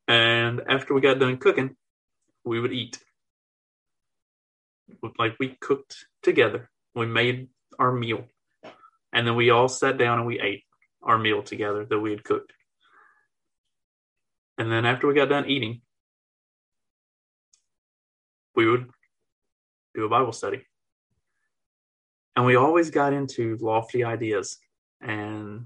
And 0.08 0.62
after 0.70 0.94
we 0.94 1.02
got 1.02 1.20
done 1.20 1.38
cooking, 1.38 1.76
we 2.46 2.60
would 2.60 2.74
eat. 2.74 3.00
Like 5.20 5.36
we 5.40 5.58
cooked 5.60 6.06
together. 6.24 6.70
We 6.96 7.06
made 7.06 7.50
our 7.78 7.92
meal. 7.92 8.26
And 9.12 9.28
then 9.28 9.36
we 9.36 9.50
all 9.50 9.68
sat 9.68 9.98
down 9.98 10.20
and 10.20 10.28
we 10.28 10.40
ate 10.40 10.64
our 11.02 11.18
meal 11.18 11.44
together 11.44 11.86
that 11.86 12.00
we 12.00 12.12
had 12.12 12.24
cooked. 12.24 12.54
And 14.58 14.72
then 14.72 14.86
after 14.86 15.08
we 15.08 15.14
got 15.14 15.30
done 15.30 15.50
eating, 15.50 15.82
we 18.56 18.70
would 18.70 18.90
do 19.94 20.06
a 20.06 20.10
Bible 20.10 20.34
study. 20.34 20.64
And 22.36 22.46
we 22.46 22.56
always 22.56 22.90
got 22.90 23.14
into 23.14 23.58
lofty 23.60 24.04
ideas 24.04 24.58
and 25.02 25.66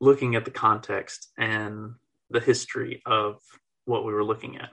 looking 0.00 0.34
at 0.34 0.44
the 0.44 0.50
context 0.50 1.30
and 1.38 1.94
the 2.30 2.40
history 2.40 3.02
of 3.06 3.36
what 3.84 4.04
we 4.04 4.12
were 4.12 4.24
looking 4.24 4.56
at. 4.56 4.70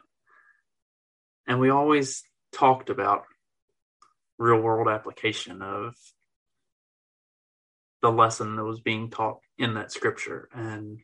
And 1.47 1.60
we 1.60 1.69
always 1.69 2.23
talked 2.51 2.89
about 2.89 3.25
real 4.38 4.60
world 4.60 4.88
application 4.88 5.62
of 5.62 5.95
the 8.01 8.12
lesson 8.12 8.55
that 8.55 8.63
was 8.63 8.79
being 8.79 9.10
taught 9.10 9.39
in 9.58 9.73
that 9.73 9.91
scripture. 9.91 10.49
And 10.53 10.99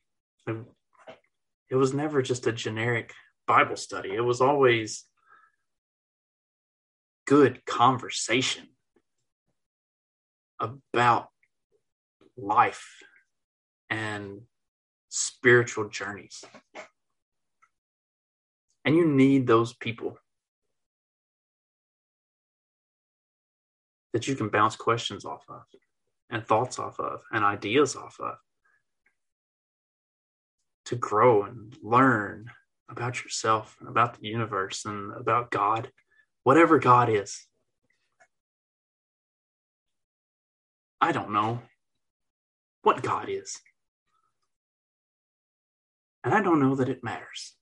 it, 1.69 1.75
was 1.75 1.93
never 1.93 2.21
just 2.21 2.47
a 2.47 2.51
generic 2.51 3.13
Bible 3.47 3.75
study, 3.75 4.13
it 4.13 4.21
was 4.21 4.41
always 4.41 5.05
good 7.25 7.65
conversation 7.65 8.67
about 10.59 11.29
life 12.37 13.03
and 13.89 14.41
spiritual 15.09 15.89
journeys. 15.89 16.43
And 18.83 18.95
you 18.95 19.07
need 19.07 19.47
those 19.47 19.73
people 19.73 20.17
that 24.13 24.27
you 24.27 24.35
can 24.35 24.49
bounce 24.49 24.75
questions 24.75 25.25
off 25.25 25.43
of 25.49 25.63
and 26.29 26.45
thoughts 26.45 26.79
off 26.79 26.99
of 26.99 27.21
and 27.31 27.43
ideas 27.43 27.95
off 27.95 28.17
of 28.19 28.35
to 30.85 30.95
grow 30.95 31.43
and 31.43 31.75
learn 31.81 32.51
about 32.89 33.23
yourself 33.23 33.75
and 33.79 33.89
about 33.89 34.19
the 34.19 34.27
universe 34.27 34.85
and 34.85 35.11
about 35.13 35.51
God, 35.51 35.91
whatever 36.43 36.79
God 36.79 37.09
is. 37.09 37.47
I 41.01 41.11
don't 41.11 41.31
know 41.31 41.61
what 42.83 43.03
God 43.03 43.29
is. 43.29 43.59
And 46.23 46.33
I 46.33 46.41
don't 46.41 46.59
know 46.59 46.75
that 46.75 46.89
it 46.89 47.03
matters. 47.03 47.55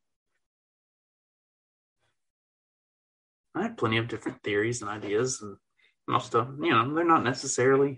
I 3.56 3.64
have 3.64 3.78
plenty 3.78 3.98
of 3.98 4.08
different 4.08 4.42
theories 4.44 4.82
and 4.82 4.90
ideas 4.90 5.42
and 5.42 5.58
most 6.08 6.36
of 6.36 6.58
you 6.62 6.72
know 6.72 6.94
they're 6.94 7.06
not 7.06 7.24
necessarily 7.24 7.98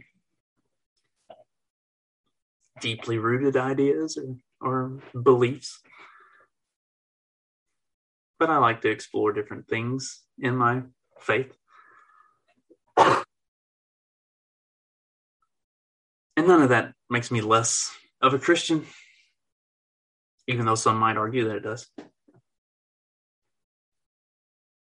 deeply 2.82 3.18
rooted 3.18 3.56
ideas 3.56 4.18
or, 4.18 4.36
or 4.62 5.00
beliefs. 5.22 5.80
But 8.40 8.50
i 8.50 8.58
like 8.58 8.82
to 8.82 8.90
explore 8.90 9.32
different 9.32 9.68
things 9.68 10.24
in 10.40 10.56
my 10.56 10.82
faith. 11.20 11.56
And 16.38 16.48
none 16.48 16.62
of 16.62 16.70
that 16.70 16.94
makes 17.10 17.32
me 17.32 17.40
less 17.42 17.92
of 18.22 18.34
a 18.34 18.40
christian 18.40 18.86
even 20.48 20.66
though 20.66 20.76
some 20.76 20.98
might 20.98 21.18
argue 21.18 21.48
that 21.48 21.58
it 21.58 21.64
does. 21.64 21.88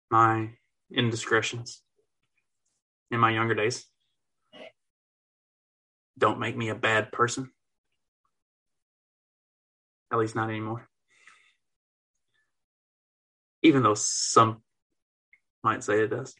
My 0.09 0.49
indiscretions 0.91 1.81
in 3.11 3.19
my 3.19 3.31
younger 3.31 3.55
days 3.55 3.85
don't 6.17 6.39
make 6.39 6.57
me 6.57 6.69
a 6.69 6.75
bad 6.75 7.11
person. 7.11 7.51
At 10.11 10.19
least 10.19 10.35
not 10.35 10.49
anymore. 10.49 10.87
Even 13.63 13.83
though 13.83 13.95
some 13.95 14.61
might 15.63 15.83
say 15.83 16.01
it 16.01 16.07
does. 16.07 16.35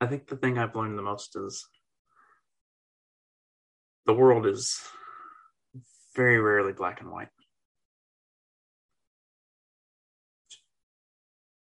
I 0.00 0.06
think 0.06 0.26
the 0.26 0.36
thing 0.36 0.58
I've 0.58 0.74
learned 0.74 0.98
the 0.98 1.02
most 1.02 1.36
is 1.36 1.68
the 4.06 4.14
world 4.14 4.46
is 4.46 4.80
very 6.16 6.40
rarely 6.40 6.72
black 6.72 7.00
and 7.00 7.10
white. 7.10 7.28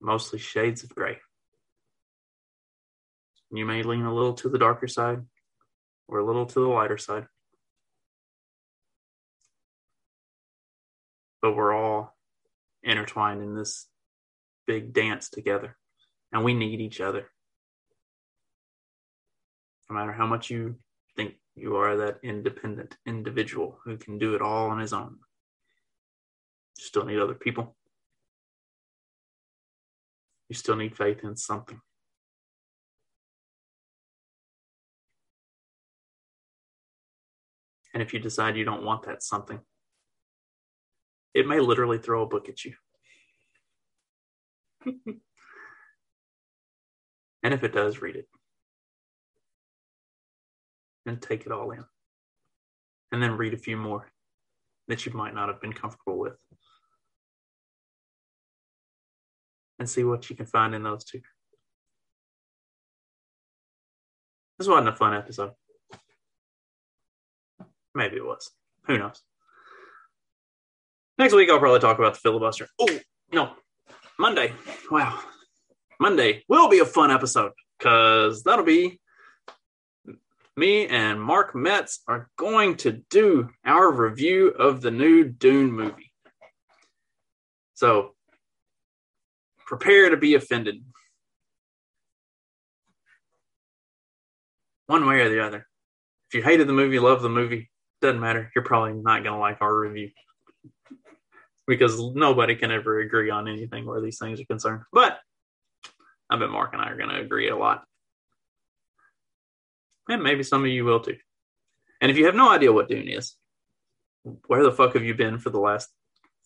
mostly 0.01 0.39
shades 0.39 0.83
of 0.83 0.89
gray. 0.89 1.17
You 3.51 3.65
may 3.65 3.83
lean 3.83 4.03
a 4.03 4.13
little 4.13 4.33
to 4.35 4.49
the 4.49 4.57
darker 4.57 4.87
side 4.87 5.21
or 6.11 6.19
a 6.19 6.25
little 6.25 6.45
to 6.45 6.59
the 6.59 6.67
lighter 6.67 6.99
side. 6.99 7.25
But 11.41 11.55
we're 11.55 11.73
all 11.73 12.15
intertwined 12.83 13.41
in 13.41 13.55
this 13.55 13.87
big 14.67 14.93
dance 14.93 15.29
together, 15.29 15.75
and 16.31 16.43
we 16.43 16.53
need 16.53 16.79
each 16.79 17.01
other. 17.01 17.25
No 19.89 19.95
matter 19.95 20.11
how 20.11 20.27
much 20.27 20.51
you 20.51 20.75
think 21.15 21.33
you 21.55 21.77
are 21.77 21.97
that 21.97 22.19
independent 22.21 22.95
individual 23.07 23.79
who 23.83 23.97
can 23.97 24.19
do 24.19 24.35
it 24.35 24.41
all 24.43 24.69
on 24.69 24.79
his 24.79 24.93
own, 24.93 25.17
you 26.77 26.85
still 26.85 27.05
need 27.05 27.19
other 27.19 27.33
people 27.33 27.75
you 30.51 30.55
still 30.55 30.75
need 30.75 30.97
faith 30.97 31.23
in 31.23 31.37
something. 31.37 31.79
And 37.93 38.01
if 38.01 38.13
you 38.13 38.19
decide 38.19 38.55
you 38.55 38.65
don't 38.65 38.85
want 38.85 39.03
that 39.03 39.23
something, 39.23 39.59
it 41.33 41.47
may 41.47 41.59
literally 41.59 41.97
throw 41.97 42.23
a 42.23 42.27
book 42.27 42.49
at 42.49 42.65
you. 42.65 42.73
And 47.43 47.53
if 47.53 47.63
it 47.63 47.73
does, 47.73 48.01
read 48.01 48.15
it. 48.15 48.27
And 51.05 51.21
take 51.21 51.45
it 51.45 51.51
all 51.51 51.71
in. 51.71 51.83
And 53.11 53.21
then 53.21 53.37
read 53.37 53.53
a 53.53 53.57
few 53.57 53.75
more 53.75 54.07
that 54.87 55.05
you 55.05 55.13
might 55.13 55.33
not 55.33 55.49
have 55.49 55.59
been 55.59 55.73
comfortable 55.73 56.19
with. 56.19 56.37
And 59.79 59.89
see 59.89 60.03
what 60.03 60.29
you 60.29 60.35
can 60.35 60.45
find 60.45 60.75
in 60.75 60.83
those 60.83 61.03
two. 61.03 61.21
This 64.59 64.67
wasn't 64.67 64.89
a 64.89 64.95
fun 64.95 65.15
episode. 65.15 65.53
Maybe 67.93 68.17
it 68.17 68.25
was. 68.25 68.49
Who 68.87 68.97
knows? 68.97 69.21
Next 71.17 71.33
week, 71.33 71.49
I'll 71.49 71.59
probably 71.59 71.79
talk 71.79 71.99
about 71.99 72.13
the 72.13 72.19
filibuster. 72.19 72.67
Oh, 72.79 72.99
no. 73.33 73.51
Monday. 74.17 74.53
Wow. 74.89 75.19
Monday 75.99 76.43
will 76.47 76.69
be 76.69 76.79
a 76.79 76.85
fun 76.85 77.11
episode 77.11 77.51
because 77.77 78.43
that'll 78.43 78.65
be 78.65 78.99
me 80.55 80.87
and 80.87 81.21
Mark 81.21 81.55
Metz 81.55 82.01
are 82.07 82.29
going 82.37 82.77
to 82.77 83.01
do 83.09 83.49
our 83.65 83.91
review 83.91 84.49
of 84.49 84.81
the 84.81 84.91
new 84.91 85.23
Dune 85.23 85.71
movie. 85.71 86.11
So 87.73 88.15
prepare 89.65 90.09
to 90.09 90.17
be 90.17 90.35
offended. 90.35 90.83
One 94.87 95.07
way 95.07 95.21
or 95.21 95.29
the 95.29 95.43
other. 95.43 95.65
If 96.29 96.35
you 96.35 96.43
hated 96.43 96.67
the 96.67 96.73
movie, 96.73 96.99
love 96.99 97.21
the 97.21 97.29
movie, 97.29 97.70
doesn't 98.01 98.19
matter. 98.19 98.51
You're 98.55 98.65
probably 98.65 98.93
not 98.93 99.23
going 99.23 99.35
to 99.35 99.39
like 99.39 99.61
our 99.61 99.75
review 99.77 100.09
because 101.67 101.99
nobody 102.13 102.55
can 102.55 102.71
ever 102.71 102.99
agree 102.99 103.29
on 103.29 103.47
anything 103.47 103.85
where 103.85 104.01
these 104.01 104.17
things 104.17 104.41
are 104.41 104.45
concerned. 104.45 104.81
But 104.91 105.19
I 106.29 106.37
bet 106.37 106.49
Mark 106.49 106.73
and 106.73 106.81
I 106.81 106.89
are 106.89 106.97
going 106.97 107.09
to 107.09 107.21
agree 107.21 107.49
a 107.49 107.55
lot. 107.55 107.83
And 110.09 110.23
maybe 110.23 110.43
some 110.43 110.63
of 110.63 110.69
you 110.69 110.83
will 110.83 110.99
too. 110.99 111.17
And 112.01 112.09
if 112.11 112.17
you 112.17 112.25
have 112.25 112.35
no 112.35 112.49
idea 112.51 112.73
what 112.73 112.89
Dune 112.89 113.07
is, 113.07 113.35
where 114.47 114.63
the 114.63 114.71
fuck 114.71 114.93
have 114.95 115.03
you 115.03 115.13
been 115.13 115.37
for 115.37 115.51
the 115.51 115.59
last 115.59 115.89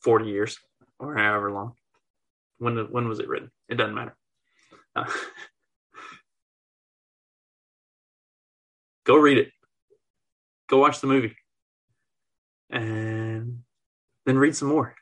40 0.03 0.25
years 0.25 0.59
or 0.99 1.15
however 1.15 1.51
long? 1.51 1.73
When, 2.57 2.77
when 2.91 3.07
was 3.07 3.19
it 3.19 3.27
written? 3.27 3.51
It 3.69 3.75
doesn't 3.75 3.95
matter. 3.95 4.15
Uh, 4.95 5.05
go 9.05 9.15
read 9.15 9.37
it. 9.37 9.51
Go 10.67 10.79
watch 10.79 10.99
the 10.99 11.07
movie. 11.07 11.35
And 12.69 13.59
then 14.25 14.37
read 14.37 14.55
some 14.55 14.67
more. 14.67 14.95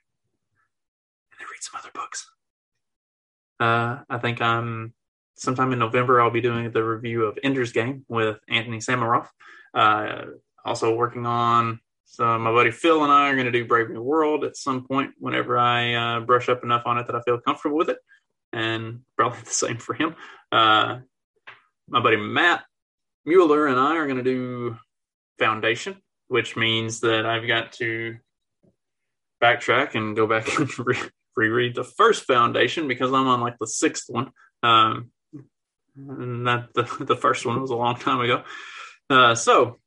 And 1.32 1.40
then 1.40 1.48
read 1.52 1.62
some 1.62 1.80
other 1.80 1.92
books. 1.94 2.30
Uh, 3.60 4.04
I 4.10 4.18
think 4.18 4.42
I'm 4.42 4.94
sometime 5.36 5.72
in 5.74 5.80
November. 5.80 6.22
I'll 6.22 6.30
be 6.30 6.42
doing 6.42 6.72
the 6.72 6.84
review 6.84 7.26
of 7.26 7.40
Ender's 7.44 7.72
Game 7.72 8.06
with 8.08 8.38
Anthony 8.50 8.78
Samaroff. 8.78 9.28
Uh, 9.74 10.26
also 10.66 10.96
working 10.96 11.26
on. 11.26 11.80
So 12.06 12.38
my 12.38 12.52
buddy 12.52 12.70
Phil 12.70 13.04
and 13.04 13.12
I 13.12 13.30
are 13.30 13.34
going 13.34 13.46
to 13.46 13.52
do 13.52 13.66
Brave 13.66 13.90
New 13.90 14.04
World 14.04 14.44
at 14.44 14.56
some 14.56 14.86
point 14.86 15.14
whenever 15.18 15.58
I 15.58 15.94
uh, 15.96 16.20
brush 16.20 16.48
up 16.48 16.64
enough 16.64 16.84
on 16.86 17.00
it 17.00 17.08
that 17.08 17.16
I 17.16 17.22
feel 17.22 17.40
comfortable 17.40 17.78
with 17.78 17.90
it, 17.90 17.98
and 18.52 19.00
probably 19.18 19.40
the 19.44 19.50
same 19.50 19.78
for 19.78 19.94
him. 19.96 20.16
Uh, 20.52 21.00
my 21.90 22.02
buddy 22.02 22.18
Matt 22.18 22.66
Mueller 23.26 23.66
and 23.66 23.80
I 23.80 23.96
are 23.96 24.06
going 24.06 24.18
to 24.18 24.24
do 24.24 24.78
Foundation, 25.40 26.03
which 26.34 26.56
means 26.56 27.02
that 27.02 27.28
I've 27.28 27.48
got 27.48 27.74
to 27.74 28.18
backtrack 29.40 29.94
and 29.94 30.16
go 30.16 30.26
back 30.26 30.48
and 30.58 30.68
re- 30.80 30.98
reread 31.36 31.76
the 31.76 31.84
first 31.84 32.24
foundation 32.24 32.88
because 32.88 33.10
I'm 33.14 33.28
on 33.28 33.40
like 33.40 33.60
the 33.60 33.68
sixth 33.68 34.06
one. 34.08 34.32
Um, 34.64 35.12
and 35.96 36.48
that 36.48 36.74
the, 36.74 37.06
the 37.06 37.16
first 37.16 37.46
one 37.46 37.62
was 37.62 37.70
a 37.70 37.76
long 37.76 37.98
time 37.98 38.20
ago. 38.20 38.42
Uh, 39.12 39.36
so, 39.36 39.78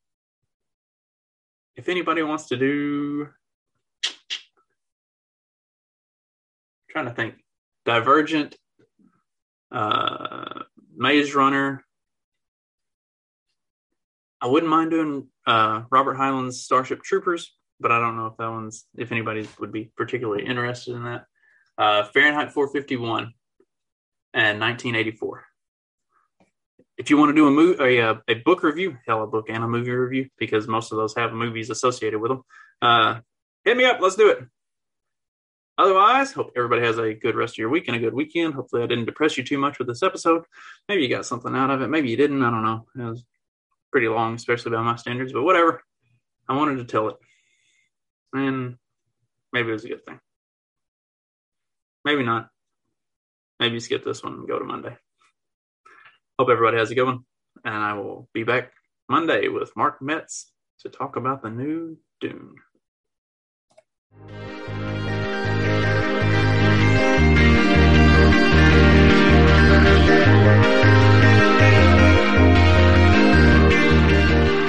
if 1.75 1.89
anybody 1.89 2.23
wants 2.23 2.47
to 2.47 2.55
do, 2.55 3.27
I'm 4.05 4.13
trying 6.89 7.05
to 7.07 7.13
think, 7.13 7.35
Divergent, 7.83 8.55
uh, 9.69 10.61
Maze 10.95 11.35
Runner. 11.35 11.83
I 14.39 14.47
wouldn't 14.47 14.69
mind 14.69 14.91
doing 14.91 15.27
uh, 15.47 15.83
Robert 15.89 16.15
Heinlein's 16.15 16.61
Starship 16.61 17.01
Troopers, 17.01 17.55
but 17.79 17.91
I 17.91 17.99
don't 17.99 18.17
know 18.17 18.27
if 18.27 18.37
that 18.37 18.51
one's 18.51 18.85
if 18.97 19.11
anybody 19.11 19.47
would 19.59 19.71
be 19.71 19.91
particularly 19.97 20.45
interested 20.45 20.95
in 20.95 21.03
that 21.05 21.25
uh, 21.77 22.03
Fahrenheit 22.05 22.51
451, 22.51 23.33
and 24.33 24.59
1984. 24.59 25.45
If 26.97 27.09
you 27.09 27.17
want 27.17 27.29
to 27.29 27.35
do 27.35 27.47
a, 27.47 27.51
movie, 27.51 27.99
a, 27.99 28.21
a 28.27 28.33
book 28.35 28.63
review, 28.63 28.97
hell, 29.05 29.23
a 29.23 29.27
book 29.27 29.47
and 29.49 29.63
a 29.63 29.67
movie 29.67 29.91
review, 29.91 30.29
because 30.37 30.67
most 30.67 30.91
of 30.91 30.97
those 30.97 31.15
have 31.15 31.31
movies 31.31 31.69
associated 31.69 32.19
with 32.19 32.31
them, 32.31 32.41
uh, 32.81 33.19
hit 33.65 33.77
me 33.77 33.85
up. 33.85 33.99
Let's 34.01 34.15
do 34.15 34.29
it. 34.29 34.39
Otherwise, 35.77 36.31
hope 36.31 36.51
everybody 36.55 36.81
has 36.81 36.97
a 36.97 37.13
good 37.13 37.35
rest 37.35 37.53
of 37.53 37.59
your 37.59 37.69
week 37.69 37.87
and 37.87 37.95
a 37.95 37.99
good 37.99 38.15
weekend. 38.15 38.55
Hopefully, 38.55 38.81
I 38.81 38.87
didn't 38.87 39.05
depress 39.05 39.37
you 39.37 39.43
too 39.43 39.59
much 39.59 39.77
with 39.77 39.87
this 39.87 40.01
episode. 40.01 40.43
Maybe 40.89 41.03
you 41.03 41.09
got 41.09 41.27
something 41.27 41.55
out 41.55 41.69
of 41.69 41.81
it. 41.83 41.87
Maybe 41.87 42.09
you 42.09 42.17
didn't. 42.17 42.41
I 42.41 42.49
don't 42.49 42.63
know 42.63 43.15
pretty 43.91 44.07
long, 44.07 44.35
especially 44.35 44.71
by 44.71 44.81
my 44.81 44.95
standards, 44.95 45.33
but 45.33 45.43
whatever. 45.43 45.83
I 46.49 46.55
wanted 46.55 46.77
to 46.77 46.85
tell 46.85 47.09
it. 47.09 47.15
And 48.33 48.77
maybe 49.51 49.69
it 49.69 49.73
was 49.73 49.85
a 49.85 49.89
good 49.89 50.05
thing. 50.05 50.19
Maybe 52.05 52.23
not. 52.23 52.49
Maybe 53.59 53.79
skip 53.79 54.03
this 54.03 54.23
one 54.23 54.33
and 54.33 54.47
go 54.47 54.59
to 54.59 54.65
Monday. 54.65 54.95
Hope 56.39 56.49
everybody 56.49 56.77
has 56.77 56.91
a 56.91 56.95
good 56.95 57.05
one. 57.05 57.19
And 57.65 57.75
I 57.75 57.93
will 57.93 58.29
be 58.33 58.43
back 58.43 58.71
Monday 59.09 59.47
with 59.47 59.75
Mark 59.75 60.01
Metz 60.01 60.51
to 60.81 60.89
talk 60.89 61.15
about 61.15 61.41
the 61.41 61.49
new 61.49 61.97
Dune. 62.21 62.55
Bye. 74.27 74.66